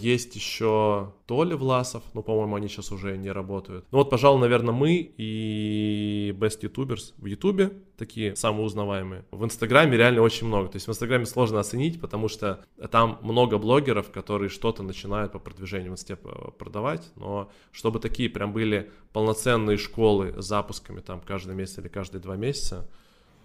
[0.00, 3.86] Есть еще Толя Власов, ну, по-моему, они сейчас уже не работают.
[3.92, 9.24] Ну вот, пожалуй, наверное, мы и Best YouTubers в Ютубе, такие самые узнаваемые.
[9.30, 10.66] В Инстаграме реально очень много.
[10.70, 15.38] То есть в Инстаграме сложно оценить, потому что там много блогеров, которые что-то начинают по
[15.38, 21.54] продвижению в Инсте продавать, но чтобы такие прям были полноценные школы с запусками там каждый
[21.54, 22.90] месяц или каждые два месяца,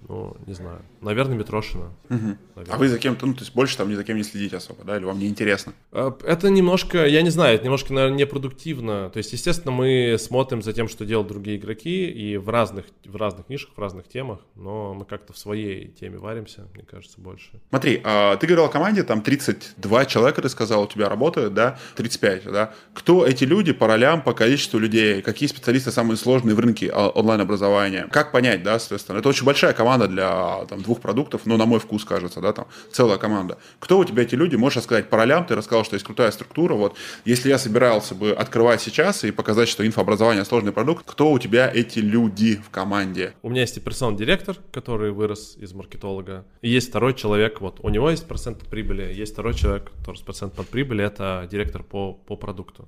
[0.07, 0.81] ну, не знаю.
[1.01, 1.91] Наверное, Митрошина.
[2.09, 2.37] Угу.
[2.55, 2.75] Наверное.
[2.75, 4.83] А вы за кем-то, ну, то есть больше там ни за кем не следите особо,
[4.83, 4.97] да?
[4.97, 5.73] Или вам не интересно?
[5.91, 9.09] А, это немножко, я не знаю, это немножко, наверное, непродуктивно.
[9.09, 13.15] То есть, естественно, мы смотрим за тем, что делают другие игроки, и в разных, в
[13.15, 17.59] разных нишах, в разных темах, но мы как-то в своей теме варимся, мне кажется, больше.
[17.69, 21.79] Смотри, а ты говорил о команде, там 32 человека, ты сказал, у тебя работают, да?
[21.95, 22.73] 35, да?
[22.93, 25.21] Кто эти люди по ролям, по количеству людей?
[25.21, 28.07] Какие специалисты самые сложные в рынке онлайн-образования?
[28.11, 29.17] Как понять, да, соответственно?
[29.17, 32.53] Это очень большая команда команда для там, двух продуктов, ну, на мой вкус, кажется, да,
[32.53, 33.57] там, целая команда.
[33.79, 34.55] Кто у тебя эти люди?
[34.55, 38.31] Можешь рассказать по ролям, ты рассказал, что есть крутая структура, вот, если я собирался бы
[38.31, 43.33] открывать сейчас и показать, что инфообразование сложный продукт, кто у тебя эти люди в команде?
[43.41, 47.89] У меня есть операционный директор, который вырос из маркетолога, и есть второй человек, вот, у
[47.89, 51.83] него есть процент от прибыли, есть второй человек, который с процентом от прибыли, это директор
[51.83, 52.87] по, по продукту.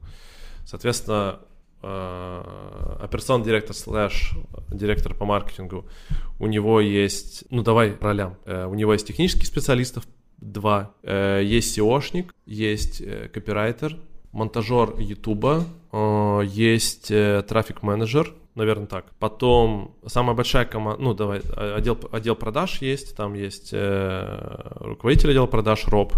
[0.65, 1.39] Соответственно,
[1.81, 4.33] операционный директор слэш
[4.69, 5.85] директор по маркетингу,
[6.39, 10.07] у него есть, ну давай ролям, э, у него есть технических специалистов,
[10.37, 13.01] два, э, есть SEOшник, есть
[13.31, 13.97] копирайтер,
[14.31, 15.65] монтажер Ютуба,
[16.43, 19.05] есть трафик-менеджер, наверное, так.
[19.19, 25.45] Потом самая большая команда, ну, давай, отдел, отдел продаж есть, там есть э, руководитель отдела
[25.45, 26.13] продаж Роб.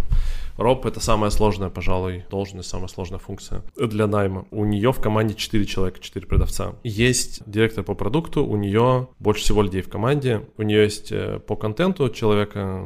[0.59, 4.45] Роб— это самая сложная, пожалуй, должность, самая сложная функция для найма.
[4.51, 6.75] У нее в команде 4 человека, 4 продавца.
[6.83, 10.45] Есть директор по продукту, у нее больше всего людей в команде.
[10.57, 12.83] У нее есть э, по контенту человека,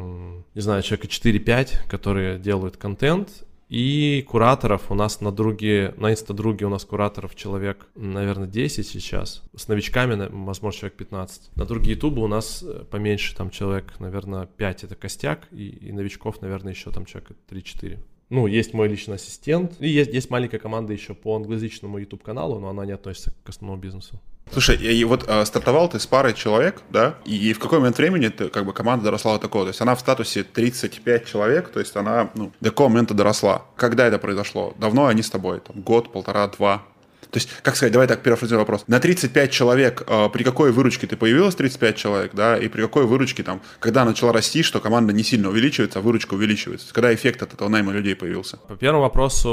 [0.54, 3.44] не знаю, человека 4-5, которые делают контент,
[3.74, 9.42] и кураторов у нас на друге, на инстадруге у нас кураторов человек, наверное, 10 сейчас.
[9.56, 11.56] С новичками, возможно, человек 15.
[11.56, 15.92] На друге ютуба у нас э, поменьше, там человек, наверное, 5 это костяк, и, и
[15.92, 17.98] новичков, наверное, еще там человек 3-4.
[18.30, 22.70] Ну, есть мой личный ассистент, и есть, есть маленькая команда еще по англоязычному YouTube-каналу, но
[22.70, 24.22] она не относится к основному бизнесу.
[24.52, 28.28] Слушай, и вот э, стартовал ты с парой человек, да, и в какой момент времени
[28.28, 29.66] ты, как бы команда доросла до такого?
[29.66, 33.66] То есть она в статусе 35 человек, то есть она ну, до какого момента доросла?
[33.76, 34.76] Когда это произошло?
[34.78, 35.60] Давно они с тобой?
[35.60, 36.84] Там, год, полтора, два?
[37.34, 38.84] То есть, как сказать, давай так перефразируем вопрос.
[38.88, 43.08] На 35 человек, э, при какой выручке ты появилась 35 человек, да, и при какой
[43.08, 46.94] выручке там, когда начала расти, что команда не сильно увеличивается, а выручка увеличивается?
[46.94, 48.58] Когда эффект от этого найма людей появился?
[48.58, 49.50] По первому вопросу,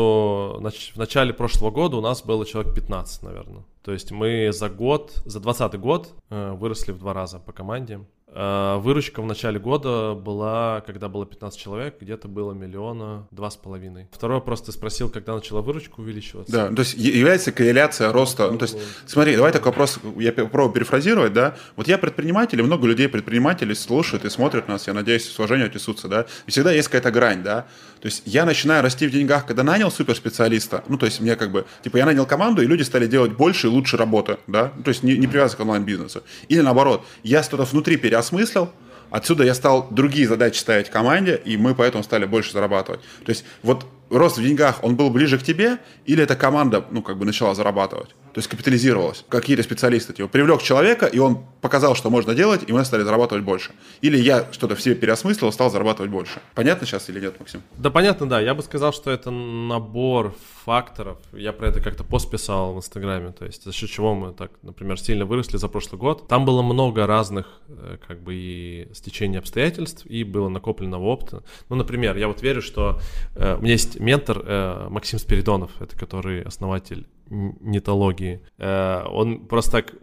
[0.60, 3.64] в начале прошлого года у нас было человек 15, наверное.
[3.82, 8.00] То есть мы за год, за 2020 год э, выросли в два раза по команде.
[8.32, 13.56] Э, выручка в начале года была, когда было 15 человек, где-то было миллиона два с
[13.56, 14.08] половиной.
[14.12, 16.52] Второй вопрос ты спросил, когда начала выручка увеличиваться.
[16.52, 18.50] Да, то есть является корреляция роста.
[18.50, 18.76] Ну, то есть,
[19.06, 21.56] смотри, давай такой вопрос, я попробую перефразировать, да.
[21.76, 25.66] Вот я предприниматель, и много людей предпринимателей слушают и смотрят нас, я надеюсь, с уважением
[25.66, 26.26] отнесутся, да.
[26.46, 27.66] И всегда есть какая-то грань, да.
[28.00, 31.50] То есть я начинаю расти в деньгах, когда нанял суперспециалиста, ну, то есть мне как
[31.50, 34.82] бы, типа, я нанял команду, и люди стали делать больше и лучше работы, да, ну,
[34.82, 36.22] то есть не, не привязываться к онлайн-бизнесу.
[36.48, 38.70] Или наоборот, я что-то внутри переосмыслил,
[39.10, 43.00] отсюда я стал другие задачи ставить команде, и мы поэтому стали больше зарабатывать.
[43.24, 47.02] То есть вот рост в деньгах, он был ближе к тебе, или эта команда, ну,
[47.02, 48.10] как бы начала зарабатывать?
[48.32, 49.24] То есть капитализировалась.
[49.28, 53.44] Какие-то специалисты, типа, привлек человека, и он показал, что можно делать, и мы стали зарабатывать
[53.44, 53.72] больше.
[54.00, 56.40] Или я что-то в себе переосмыслил, стал зарабатывать больше.
[56.54, 57.62] Понятно сейчас или нет, Максим?
[57.76, 58.40] Да, понятно, да.
[58.40, 61.18] Я бы сказал, что это набор факторов.
[61.32, 63.32] Я про это как-то пост писал в Инстаграме.
[63.32, 66.28] То есть за счет чего мы так, например, сильно выросли за прошлый год.
[66.28, 71.42] Там было много разных, э, как бы, и стечений обстоятельств, и было накопленного опыта.
[71.68, 73.00] Ну, например, я вот верю, что
[73.34, 78.40] э, у меня есть ментор э, Максим Спиридонов, это который основатель нетологии.
[78.58, 79.94] Э, он просто так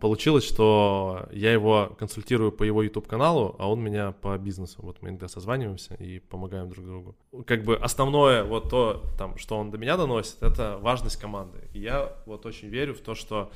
[0.00, 4.78] получилось, что я его консультирую по его YouTube-каналу, а он меня по бизнесу.
[4.82, 7.16] Вот мы иногда созваниваемся и помогаем друг другу.
[7.46, 11.58] Как бы основное вот то, там, что он до меня доносит, это важность команды.
[11.74, 13.50] И я вот очень верю в то, что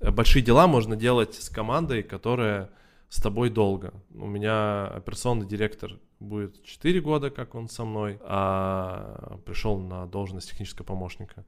[0.00, 2.70] большие дела можно делать с командой, которая
[3.08, 3.94] с тобой долго.
[4.14, 10.50] У меня операционный директор будет 4 года, как он со мной, а пришел на должность
[10.50, 11.44] технического помощника.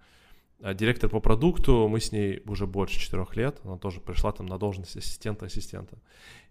[0.61, 4.47] А директор по продукту, мы с ней уже больше четырех лет, она тоже пришла там
[4.47, 5.99] на должность ассистента-ассистента.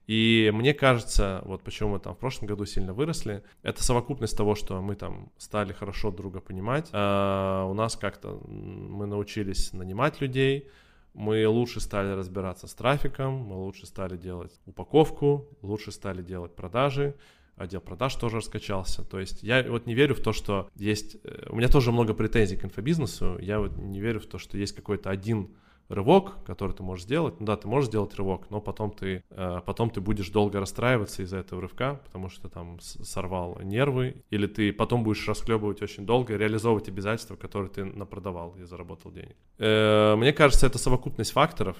[0.08, 4.56] И мне кажется, вот почему мы там в прошлом году сильно выросли, это совокупность того,
[4.56, 6.88] что мы там стали хорошо друга понимать.
[6.94, 10.70] А у нас как-то мы научились нанимать людей,
[11.14, 17.16] мы лучше стали разбираться с трафиком, мы лучше стали делать упаковку, лучше стали делать продажи,
[17.58, 19.04] отдел продаж тоже раскачался.
[19.04, 21.18] То есть я вот не верю в то, что есть...
[21.24, 23.38] Э, у меня тоже много претензий к инфобизнесу.
[23.40, 25.50] Я вот не верю в то, что есть какой-то один
[25.90, 27.40] рывок, который ты можешь сделать.
[27.40, 31.24] Ну да, ты можешь сделать рывок, но потом ты, э, потом ты будешь долго расстраиваться
[31.24, 36.36] из-за этого рывка, потому что там сорвал нервы, или ты потом будешь расхлебывать очень долго,
[36.36, 39.36] реализовывать обязательства, которые ты напродавал и заработал денег.
[39.58, 41.78] Э, мне кажется, это совокупность факторов,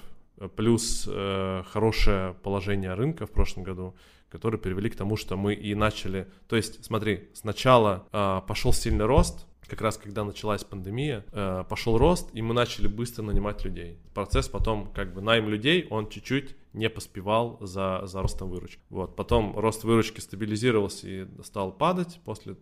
[0.54, 1.10] плюс
[1.72, 3.96] хорошее положение рынка в прошлом году,
[4.28, 6.28] которые привели к тому, что мы и начали...
[6.48, 11.98] То есть, смотри, сначала э, пошел сильный рост, как раз когда началась пандемия, э, пошел
[11.98, 13.98] рост, и мы начали быстро нанимать людей.
[14.14, 18.80] Процесс потом, как бы, найм людей, он чуть-чуть не поспевал за, за ростом выручки.
[18.90, 19.16] Вот.
[19.16, 22.56] Потом рост выручки стабилизировался и стал падать после,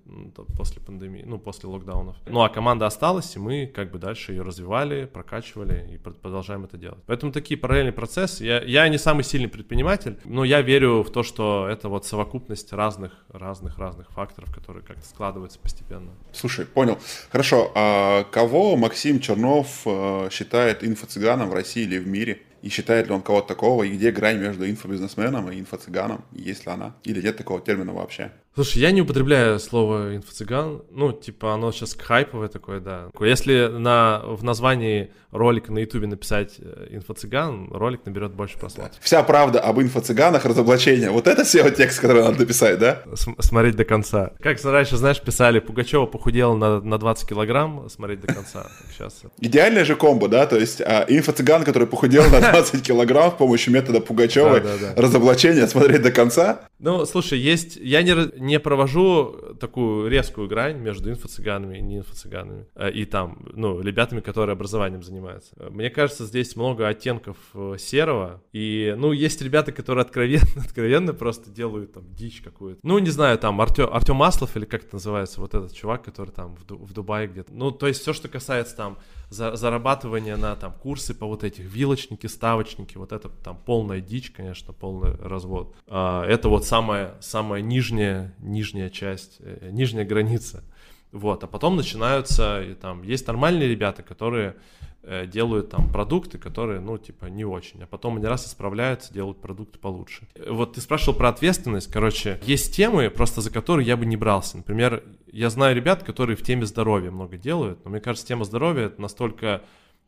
[0.56, 2.16] после пандемии, ну, после локдаунов.
[2.26, 6.76] Ну, а команда осталась, и мы как бы дальше ее развивали, прокачивали и продолжаем это
[6.76, 7.00] делать.
[7.06, 8.44] Поэтому такие параллельные процессы.
[8.44, 12.72] Я, я не самый сильный предприниматель, но я верю в то, что это вот совокупность
[12.72, 16.12] разных, разных, разных факторов, которые как-то складываются постепенно.
[16.32, 16.98] Слушай, понял.
[17.30, 22.42] Хорошо, а кого Максим Чернов э, считает инфо-цыганом в России или в мире?
[22.62, 23.82] И считает ли он кого-то такого?
[23.82, 26.24] И где грань между инфобизнесменом и инфо-цыганом?
[26.32, 26.96] Есть ли она?
[27.04, 28.32] Или нет такого термина вообще?
[28.56, 30.82] Слушай, я не употребляю слово инфо-цыган.
[30.90, 33.10] Ну, типа, оно сейчас хайповое такое, да.
[33.20, 38.96] Если на, в названии ролика на ютубе написать э, инфо-цыган, ролик наберет больше просмотров.
[39.00, 41.10] Вся правда об инфо-цыганах, разоблачение.
[41.10, 43.02] Вот это SEO-текст, который надо написать, да?
[43.14, 44.32] С смотреть до конца.
[44.40, 48.68] Как раньше, знаешь, писали, Пугачева похудела на, на 20 килограмм, смотреть до конца.
[48.90, 49.22] Сейчас.
[49.38, 50.46] Идеальная же комбо, да?
[50.46, 55.02] То есть а, инфо-цыган, который похудел на 20 килограмм с помощью метода да.
[55.02, 56.60] разоблачение, смотреть до конца.
[56.78, 57.76] Ну, слушай, есть...
[57.76, 58.14] Я не,
[58.46, 62.66] не провожу такую резкую грань между инфо-цыганами и не инфо-цыганами.
[62.74, 65.54] Э, и там, ну, ребятами, которые образованием занимаются.
[65.70, 68.42] Мне кажется, здесь много оттенков э, серого.
[68.52, 72.80] И, ну, есть ребята, которые откровенно, откровенно просто делают там дичь какую-то.
[72.82, 76.30] Ну, не знаю, там Артем, Артем Маслов или как это называется, вот этот чувак, который
[76.30, 77.52] там в, в Дубае где-то.
[77.52, 81.64] Ну, то есть все, что касается там за, зарабатывания на там курсы по вот этих
[81.64, 85.74] вилочники, ставочники, вот это там полная дичь, конечно, полный развод.
[85.86, 90.64] А, это вот самая, самая нижняя, нижняя часть, э, нижняя граница.
[91.12, 94.85] Вот, а потом начинаются, и там есть нормальные ребята, которые э,
[95.26, 99.78] делают там продукты, которые, ну, типа, не очень, а потом они раз исправляются, делают продукты
[99.78, 100.26] получше.
[100.48, 104.56] Вот ты спрашивал про ответственность, короче, есть темы, просто за которые я бы не брался.
[104.56, 108.86] Например, я знаю ребят, которые в теме здоровья много делают, но мне кажется, тема здоровья
[108.86, 109.62] это настолько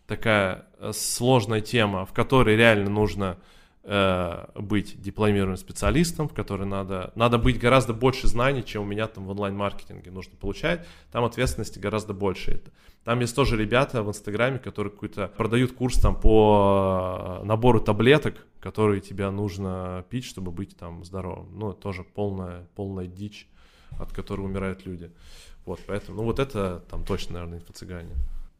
[0.06, 3.38] такая э, сложная тема, в которой реально нужно
[3.84, 9.06] Э, быть дипломированным специалистом, в который надо, надо быть гораздо больше знаний, чем у меня
[9.06, 10.84] там в онлайн-маркетинге нужно получать.
[11.10, 12.60] Там ответственности гораздо больше.
[13.04, 19.00] Там есть тоже ребята в Инстаграме, которые какой-то продают курс там по набору таблеток, которые
[19.00, 21.58] тебе нужно пить, чтобы быть там здоровым.
[21.58, 23.48] Ну, тоже полная, полная дичь,
[23.98, 25.10] от которой умирают люди.
[25.64, 28.16] Вот, поэтому, ну, вот это там точно, наверное, инфо-цыгане.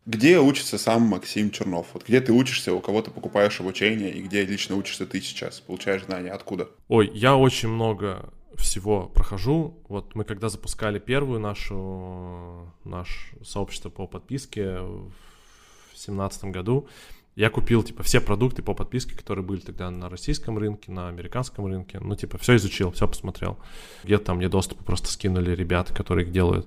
[0.08, 1.88] Где учится сам Максим Чернов?
[1.92, 5.60] Вот где ты учишься, у кого ты покупаешь обучение, и где лично учишься ты сейчас?
[5.60, 6.70] Получаешь знания откуда?
[6.88, 9.78] Ой, я очень много всего прохожу.
[9.86, 15.12] Вот мы когда запускали первую нашу, наше сообщество по подписке в
[15.94, 16.88] семнадцатом году,
[17.36, 21.66] я купил, типа, все продукты по подписке, которые были тогда на российском рынке, на американском
[21.66, 22.00] рынке.
[22.00, 23.58] Ну, типа, все изучил, все посмотрел.
[24.04, 26.66] Где-то там мне доступ просто скинули ребята, которые их делают.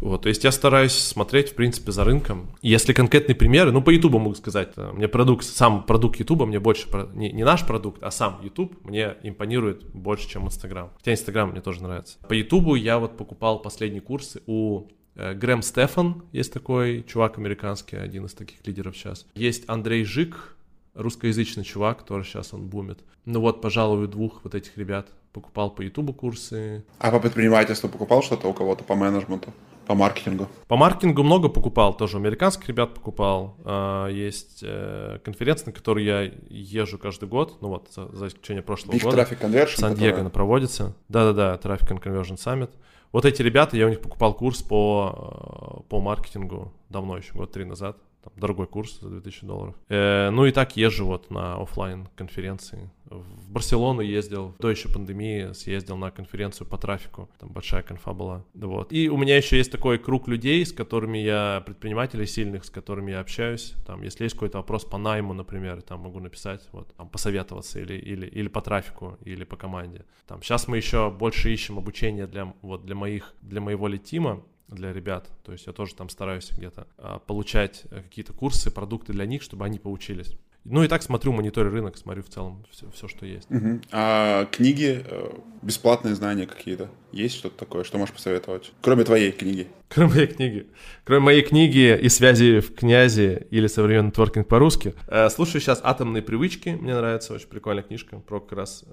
[0.00, 2.48] Вот, то есть я стараюсь смотреть, в принципе, за рынком.
[2.62, 6.60] Если конкретные примеры, ну, по Ютубу могу сказать, э, мне продукт, сам продукт Ютуба мне
[6.60, 10.90] больше, не, не наш продукт, а сам Ютуб мне импонирует больше, чем Инстаграм.
[10.98, 12.18] Хотя Инстаграм мне тоже нравится.
[12.28, 14.84] По Ютубу я вот покупал последние курсы у
[15.16, 19.26] э, Грэм Стефан, есть такой чувак американский, один из таких лидеров сейчас.
[19.34, 20.56] Есть Андрей Жик,
[20.94, 23.00] русскоязычный чувак, тоже сейчас он бумит.
[23.24, 26.84] Ну вот, пожалуй, двух вот этих ребят покупал по Ютубу курсы.
[26.98, 29.52] А по предпринимательству покупал что-то у кого-то по менеджменту?
[29.88, 30.48] По маркетингу?
[30.66, 33.56] По маркетингу много покупал, тоже американских ребят покупал.
[33.64, 38.64] А, есть э, конференции, на которые я езжу каждый год, ну вот, за, за исключением
[38.64, 39.22] прошлого Big года.
[39.22, 39.80] Traffic Conversion?
[39.80, 40.30] Сан-Диего которая...
[40.30, 40.94] проводится.
[41.08, 42.68] Да-да-да, Traffic and Conversion Summit.
[43.12, 47.50] Вот эти ребята, я у них покупал курс по, э, по маркетингу давно еще, год
[47.52, 47.96] три назад.
[48.28, 49.74] Там, дорогой курс за 2000 долларов.
[49.88, 55.52] Э, ну и так езжу вот на офлайн конференции в Барселону ездил, до еще пандемии
[55.52, 58.92] съездил на конференцию по трафику, там большая конфа была, вот.
[58.92, 63.12] И у меня еще есть такой круг людей, с которыми я, предпринимателей сильных, с которыми
[63.12, 67.08] я общаюсь, там, если есть какой-то вопрос по найму, например, там могу написать, вот, там,
[67.08, 70.04] посоветоваться или, или, или по трафику, или по команде.
[70.26, 74.92] Там, сейчас мы еще больше ищем обучение для, вот, для моих, для моего литима, для
[74.92, 75.30] ребят.
[75.42, 79.64] То есть я тоже там стараюсь где-то а, получать какие-то курсы, продукты для них, чтобы
[79.64, 80.36] они поучились.
[80.64, 83.50] Ну и так смотрю, мониторю рынок, смотрю в целом все, все что есть.
[83.50, 83.80] Угу.
[83.90, 85.30] А книги, э,
[85.62, 86.90] бесплатные знания какие-то?
[87.10, 88.72] Есть что-то такое, что можешь посоветовать?
[88.82, 89.68] Кроме твоей книги.
[89.88, 90.66] Кроме моей книги.
[91.04, 94.94] Кроме моей книги и связи в князе или современный нетворкинг по-русски.
[95.06, 96.70] Э, слушаю сейчас «Атомные привычки».
[96.70, 98.84] Мне нравится, очень прикольная книжка про как раз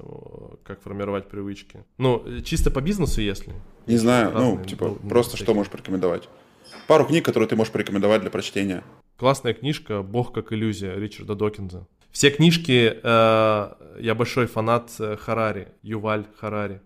[0.64, 1.84] как формировать привычки.
[1.98, 3.54] Ну, чисто по бизнесу, если.
[3.86, 5.46] Не знаю, ну, типа, просто такие.
[5.46, 6.30] что можешь порекомендовать?
[6.88, 8.84] Пару книг, которые ты можешь порекомендовать для прочтения.
[9.18, 11.88] Классная книжка «Бог как иллюзия» Ричарда Докинза.
[12.12, 16.82] Все книжки, э, я большой фанат э, Харари, Юваль Харари.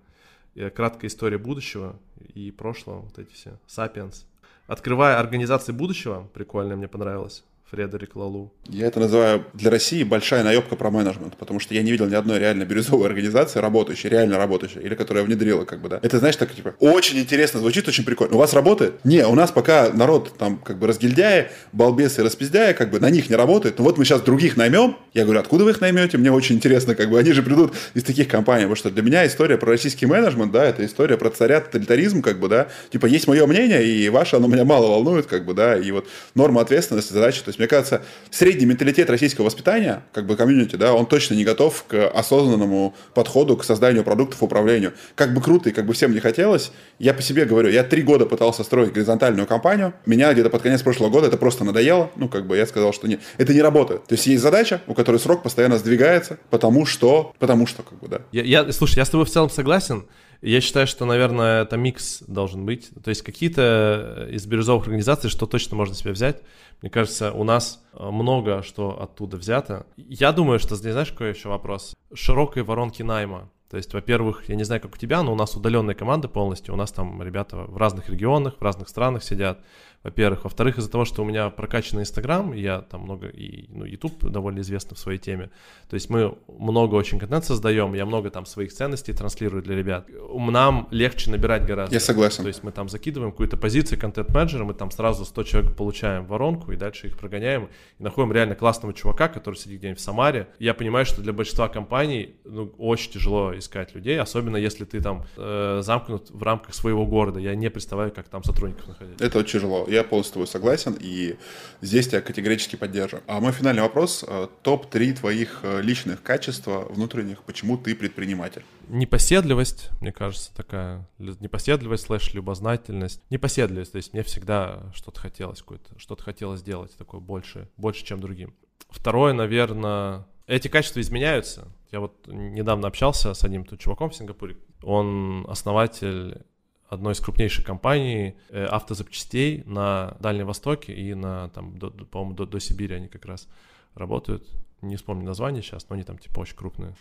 [0.56, 2.00] Э, краткая история будущего
[2.34, 3.60] и прошлого, вот эти все.
[3.68, 4.26] Сапиенс.
[4.68, 7.44] Открывая организации будущего, прикольно, мне понравилось.
[7.72, 8.52] Фредерик Лалу.
[8.68, 12.16] Я это называю для России большая наебка про менеджмент, потому что я не видел ни
[12.16, 16.00] одной реально бирюзовой организации, работающей, реально работающей, или которая внедрила, как бы, да.
[16.02, 18.36] Это, знаешь, так, типа, очень интересно, звучит очень прикольно.
[18.36, 19.06] У вас работает?
[19.06, 23.30] Не, у нас пока народ там, как бы, разгильдяя, балбесы, распиздяя, как бы, на них
[23.30, 23.78] не работает.
[23.78, 24.98] Ну вот мы сейчас других наймем.
[25.14, 26.18] Я говорю, откуда вы их наймете?
[26.18, 29.28] Мне очень интересно, как бы, они же придут из таких компаний, потому что для меня
[29.28, 32.70] история про российский менеджмент, да, это история про царя тоталитаризм, как бы, да.
[32.92, 36.08] Типа, есть мое мнение, и ваше, оно меня мало волнует, как бы, да, и вот
[36.34, 37.42] норма ответственности, задачи.
[37.44, 38.02] То есть, мне кажется,
[38.32, 43.58] средний менталитет российского воспитания, как бы комьюнити, да, он точно не готов к осознанному подходу
[43.58, 44.94] к созданию продуктов, управлению.
[45.16, 48.02] Как бы круто и как бы всем не хотелось, я по себе говорю, я три
[48.02, 52.30] года пытался строить горизонтальную компанию, меня где-то под конец прошлого года это просто надоело, ну,
[52.30, 54.06] как бы я сказал, что нет, это не работает.
[54.08, 58.08] То есть есть задача, у которой срок постоянно сдвигается, потому что, потому что, как бы,
[58.08, 58.22] да.
[58.32, 60.06] Я, я, слушай, я с тобой в целом согласен,
[60.42, 62.90] я считаю, что, наверное, это микс должен быть.
[63.04, 66.42] То есть какие-то из бирюзовых организаций, что точно можно себе взять.
[66.82, 69.86] Мне кажется, у нас много что оттуда взято.
[69.98, 71.96] Я думаю, что знаешь, какой еще вопрос?
[72.14, 73.50] Широкой воронки найма.
[73.70, 76.74] То есть, во-первых, я не знаю, как у тебя, но у нас удаленная команда полностью.
[76.74, 79.60] У нас там ребята в разных регионах, в разных странах сидят
[80.04, 80.44] во-первых.
[80.46, 84.60] Во-вторых, из-за того, что у меня прокачанный Инстаграм, я там много, и ну, YouTube довольно
[84.62, 85.50] известный в своей теме,
[85.90, 90.08] то есть мы много очень контент создаем, я много там своих ценностей транслирую для ребят.
[90.50, 91.94] Нам легче набирать гораздо.
[91.94, 92.44] Я согласен.
[92.44, 96.72] То есть мы там закидываем какую-то позицию контент-менеджера, мы там сразу 100 человек получаем воронку,
[96.72, 97.70] и дальше их прогоняем,
[98.00, 100.48] и находим реально классного чувака, который сидит где-нибудь в Самаре.
[100.60, 105.26] Я понимаю, что для большинства компаний ну, очень тяжело искать людей, особенно если ты там
[105.38, 107.40] э, замкнут в рамках своего города.
[107.40, 109.20] Я не представляю, как там сотрудников находить.
[109.22, 111.38] Это очень тяжело я полностью с тобой согласен, и
[111.82, 113.24] здесь тебя категорически поддерживаю.
[113.28, 114.24] А мой финальный вопрос.
[114.28, 118.64] Э, Топ-3 твоих э, личных качеств внутренних, почему ты предприниматель?
[118.88, 121.08] Непоседливость, мне кажется, такая.
[121.18, 123.22] Непоседливость слэш любознательность.
[123.30, 125.64] Непоседливость, то есть мне всегда что-то хотелось
[125.98, 128.54] что-то хотелось сделать такое больше, больше, чем другим.
[128.90, 131.68] Второе, наверное, эти качества изменяются.
[131.92, 134.58] Я вот недавно общался с одним тут чуваком в Сингапуре.
[134.84, 136.44] Он основатель
[136.90, 142.46] одной из крупнейших компаний э, автозапчастей на Дальнем Востоке и на, там, до, по-моему, до,
[142.46, 143.48] до Сибири они как раз
[143.96, 144.48] работают.
[144.82, 146.96] Не вспомню название сейчас, но они там типа очень крупные.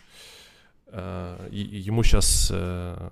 [0.91, 3.09] Э, и, ему сейчас э,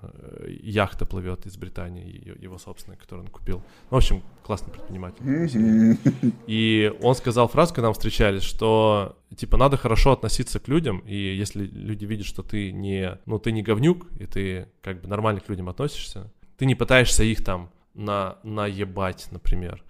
[0.62, 3.58] яхта плывет из Британии, его собственная, которую он купил.
[3.90, 5.98] Ну, в общем, классный предприниматель.
[6.46, 11.14] И он сказал фразу, когда мы встречались, что типа надо хорошо относиться к людям, и
[11.14, 15.40] если люди видят, что ты не, ну, ты не говнюк, и ты как бы нормально
[15.40, 19.82] к людям относишься, ты не пытаешься их там на, наебать, например.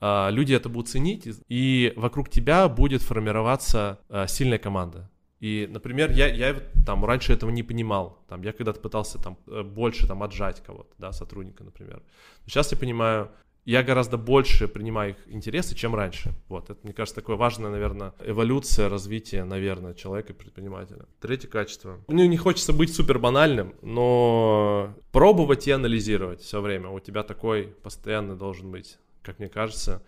[0.00, 5.10] А, люди это будут ценить, и вокруг тебя будет формироваться а, сильная команда.
[5.40, 8.18] И, например, я, я там раньше этого не понимал.
[8.28, 12.02] Там, я когда-то пытался там э, больше там отжать кого-то, да, сотрудника, например.
[12.44, 13.30] Сейчас я понимаю,
[13.68, 16.32] я гораздо больше принимаю их интересы, чем раньше.
[16.48, 21.04] Вот, это, мне кажется, такое важное, наверное, эволюция, развитие, наверное, человека предпринимателя.
[21.20, 22.00] Третье качество.
[22.08, 26.88] Ну, не хочется быть супер банальным, но пробовать и анализировать все время.
[26.88, 30.02] У тебя такой постоянно должен быть, как мне кажется,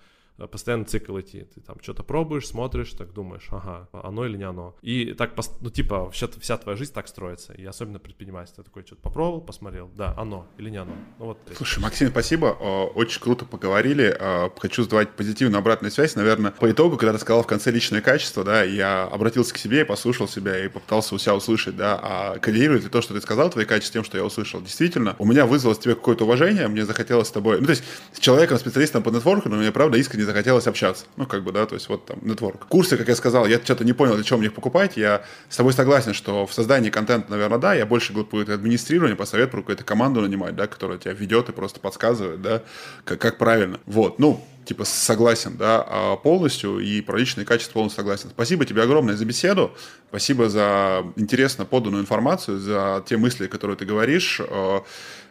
[0.47, 1.45] постоянно цикл идти.
[1.55, 4.77] Ты там что-то пробуешь, смотришь, так думаешь, ага, оно или не оно.
[4.83, 7.53] И так, ну, типа, вся, вся твоя жизнь так строится.
[7.53, 8.65] И особенно предпринимательство.
[8.65, 10.93] Ты такой что-то попробовал, посмотрел, да, оно или не оно.
[11.19, 11.39] Ну, вот.
[11.57, 12.47] Слушай, Максим, спасибо.
[12.95, 14.17] Очень круто поговорили.
[14.59, 16.17] Хочу задавать позитивную обратную связь.
[16.17, 19.85] Наверное, по итогу, когда ты сказал в конце личное качество, да, я обратился к себе,
[19.85, 23.51] послушал себя и попытался у себя услышать, да, а коррелирует ли то, что ты сказал,
[23.51, 24.61] твои качества, тем, что я услышал.
[24.61, 28.19] Действительно, у меня вызвалось тебе какое-то уважение, мне захотелось с тобой, ну, то есть с
[28.19, 31.05] человеком, специалистом по нетворкингу, мне, правда, искренне захотелось общаться.
[31.17, 32.67] Ну, как бы, да, то есть вот там нетворк.
[32.67, 34.97] Курсы, как я сказал, я что-то не понял, для чего мне их покупать.
[34.97, 39.17] Я с тобой согласен, что в создании контента, наверное, да, я больше буду будет администрирование,
[39.17, 42.63] посоветую про какую-то команду нанимать, да, которая тебя ведет и просто подсказывает, да,
[43.05, 43.81] как, как правильно.
[43.87, 48.31] Вот, ну, типа согласен, да, а полностью и про личные качества полностью согласен.
[48.31, 49.73] Спасибо тебе огромное за беседу,
[50.09, 54.41] спасибо за интересно поданную информацию, за те мысли, которые ты говоришь.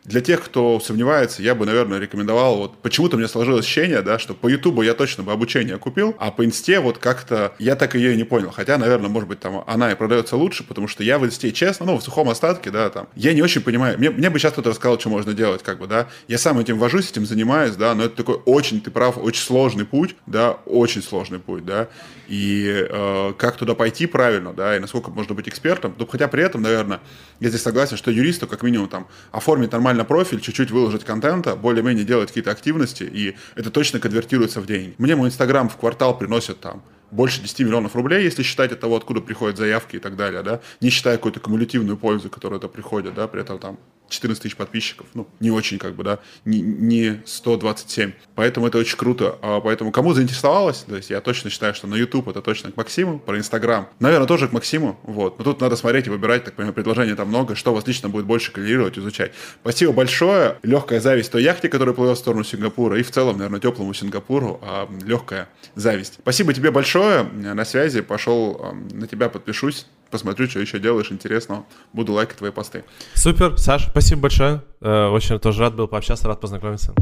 [0.10, 4.34] Для тех, кто сомневается, я бы, наверное, рекомендовал, вот почему-то меня сложилось ощущение, да, что
[4.34, 8.16] по Ютубу я точно бы обучение купил, а по Инсте вот как-то я так ее
[8.16, 8.50] и не понял.
[8.50, 11.86] Хотя, наверное, может быть, там она и продается лучше, потому что я в Инсте, честно,
[11.86, 14.00] ну, в сухом остатке, да, там, я не очень понимаю.
[14.00, 16.08] Мне, мне бы сейчас кто-то рассказал, что можно делать, как бы, да.
[16.28, 19.86] Я сам этим вожусь, этим занимаюсь, да, но это такой очень, ты прав, очень сложный
[19.86, 21.88] путь, да, очень сложный путь, да.
[22.30, 25.96] И э, как туда пойти правильно, да, и насколько можно быть экспертом.
[25.98, 27.00] Ну, хотя при этом, наверное,
[27.40, 32.06] я здесь согласен, что юристу, как минимум, там, оформить нормально профиль, чуть-чуть выложить контента, более-менее
[32.06, 34.94] делать какие-то активности, и это точно конвертируется в деньги.
[35.00, 38.96] Мне мой Инстаграм в квартал приносит там больше 10 миллионов рублей, если считать от того,
[38.96, 43.16] откуда приходят заявки и так далее, да, не считая какую-то кумулятивную пользу, которая это приходит,
[43.16, 45.08] да, при этом там 14 тысяч подписчиков.
[45.14, 48.12] Ну, не очень как бы, да, не, не 127.
[48.36, 49.38] Поэтому это очень круто.
[49.42, 52.78] А поэтому кому заинтересовалось, то есть я точно считаю, что на YouTube это точно к
[52.78, 55.38] Максиму, про Instagram, наверное, тоже к Максиму, вот.
[55.38, 58.26] Но тут надо смотреть и выбирать, так понимаю, предложений там много, что вас лично будет
[58.26, 59.32] больше коррелировать, изучать.
[59.62, 60.58] Спасибо большое.
[60.64, 64.60] Легкая зависть той яхте, которая плывет в сторону Сингапура, и в целом, наверное, теплому Сингапуру,
[64.62, 66.16] а легкая зависть.
[66.22, 67.24] Спасибо тебе большое.
[67.24, 68.02] На связи.
[68.02, 71.66] Пошел на тебя подпишусь посмотрю, что еще делаешь интересного.
[71.94, 72.84] Буду лайкать твои посты.
[73.14, 74.64] Супер, Саш, спасибо большое.
[74.82, 76.94] Э, очень тоже рад был пообщаться, рад познакомиться.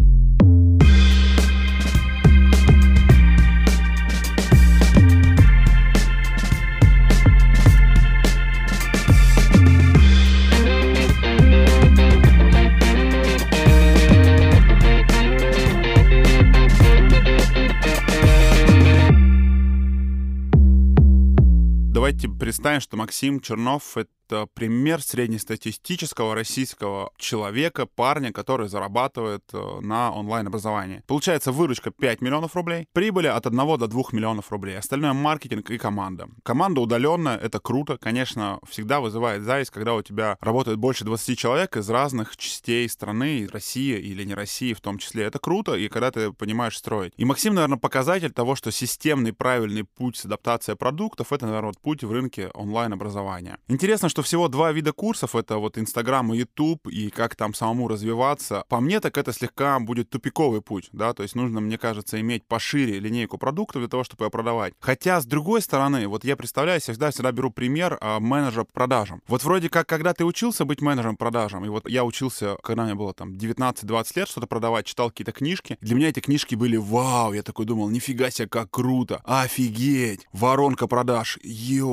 [22.18, 23.96] Давайте представим, что Максим Чернов—
[24.28, 31.04] это пример среднестатистического российского человека, парня, который зарабатывает э, на онлайн-образовании.
[31.08, 34.78] Получается выручка 5 миллионов рублей, прибыли от 1 до 2 миллионов рублей.
[34.78, 36.28] Остальное маркетинг и команда.
[36.44, 37.98] Команда удаленная, это круто.
[37.98, 43.48] Конечно, всегда вызывает зависть, когда у тебя работает больше 20 человек из разных частей страны,
[43.52, 45.24] России или не России в том числе.
[45.24, 47.14] Это круто, и когда ты понимаешь строить.
[47.18, 52.04] И Максим, наверное, показатель того, что системный правильный путь с адаптацией продуктов, это, наверное, путь
[52.04, 53.58] в рынке онлайн-образования.
[53.68, 57.88] Интересно, что всего два вида курсов, это вот Инстаграм и Ютуб, и как там самому
[57.88, 58.64] развиваться.
[58.70, 62.46] По мне, так это слегка будет тупиковый путь, да, то есть нужно, мне кажется, иметь
[62.46, 64.74] пошире линейку продуктов для того, чтобы ее продавать.
[64.80, 69.22] Хотя, с другой стороны, вот я представляю, всегда, всегда беру пример а, менеджера по продажам.
[69.28, 72.96] Вот вроде как, когда ты учился быть менеджером продажам, и вот я учился, когда мне
[72.96, 77.34] было там 19-20 лет что-то продавать, читал какие-то книжки, для меня эти книжки были вау,
[77.34, 81.38] я такой думал, нифига себе, как круто, офигеть, воронка продаж,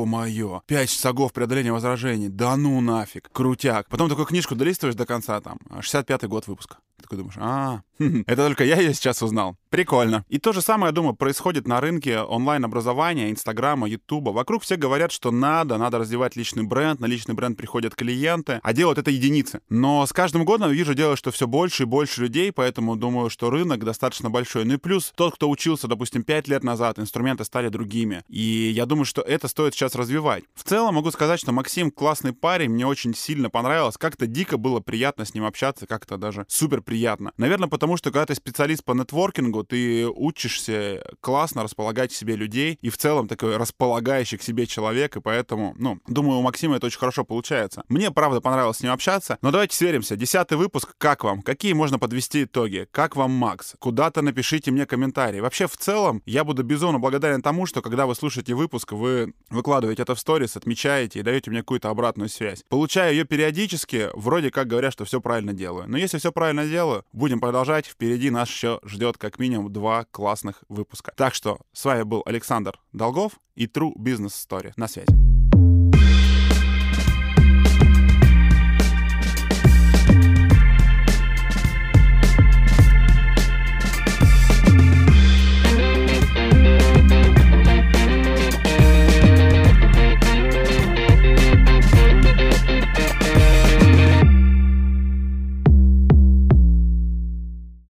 [0.05, 2.29] ё-моё, 5 шагов преодоления возражений.
[2.29, 3.31] Да ну нафиг.
[3.33, 3.89] Крутяк.
[3.89, 6.77] Потом такую книжку долистываешь до конца, там, 65-й год выпуска.
[7.05, 9.59] Такой думаешь, а, это только я ее сейчас узнал.
[9.69, 10.25] Прикольно.
[10.31, 14.31] И то же самое, я думаю, происходит на рынке онлайн-образования, Инстаграма, Ютуба.
[14.31, 18.73] Вокруг все говорят, что надо, надо развивать личный бренд, на личный бренд приходят клиенты, а
[18.73, 19.61] делают это единицы.
[19.69, 23.51] Но с каждым годом вижу, делаю, что все больше и больше людей, поэтому думаю, что
[23.51, 24.65] рынок достаточно большой.
[24.65, 28.25] Ну и плюс тот, кто учился, допустим, 5 лет назад, инструменты стали другими.
[28.29, 30.45] И я думаю, что это стоит сейчас развивать.
[30.55, 33.99] В целом могу сказать, что Максим классный парень, мне очень сильно понравилось.
[33.99, 37.33] Как-то дико было приятно с ним общаться, как-то даже супер приятно.
[37.39, 42.79] Наверное, потому что когда ты специалист по нетворкингу, ты учишься классно располагать к себе людей
[42.83, 46.87] и в целом такой располагающий к себе человек, и поэтому, ну, думаю, у Максима это
[46.87, 47.83] очень хорошо получается.
[47.89, 50.15] Мне, правда, понравилось с ним общаться, но давайте сверимся.
[50.15, 51.43] Десятый выпуск, как вам?
[51.43, 52.87] Какие можно подвести итоги?
[52.93, 53.75] Как вам Макс?
[53.81, 55.41] Куда-то напишите мне комментарии.
[55.41, 60.03] Вообще, в целом, я буду безумно благодарен тому, что когда вы слушаете выпуск, вы выкладываете
[60.03, 62.63] это в сторис, отмечаете и даете мне какую-то обратную связь.
[62.69, 65.87] Получаю ее периодически, вроде как говорят, что все правильно делаю.
[65.89, 67.87] Но если все правильно делаю, будем продолжать.
[67.87, 71.13] Впереди нас еще ждет как минимум два классных выпуска.
[71.17, 74.73] Так что с вами был Александр Долгов и True Business Story.
[74.77, 75.34] На связи.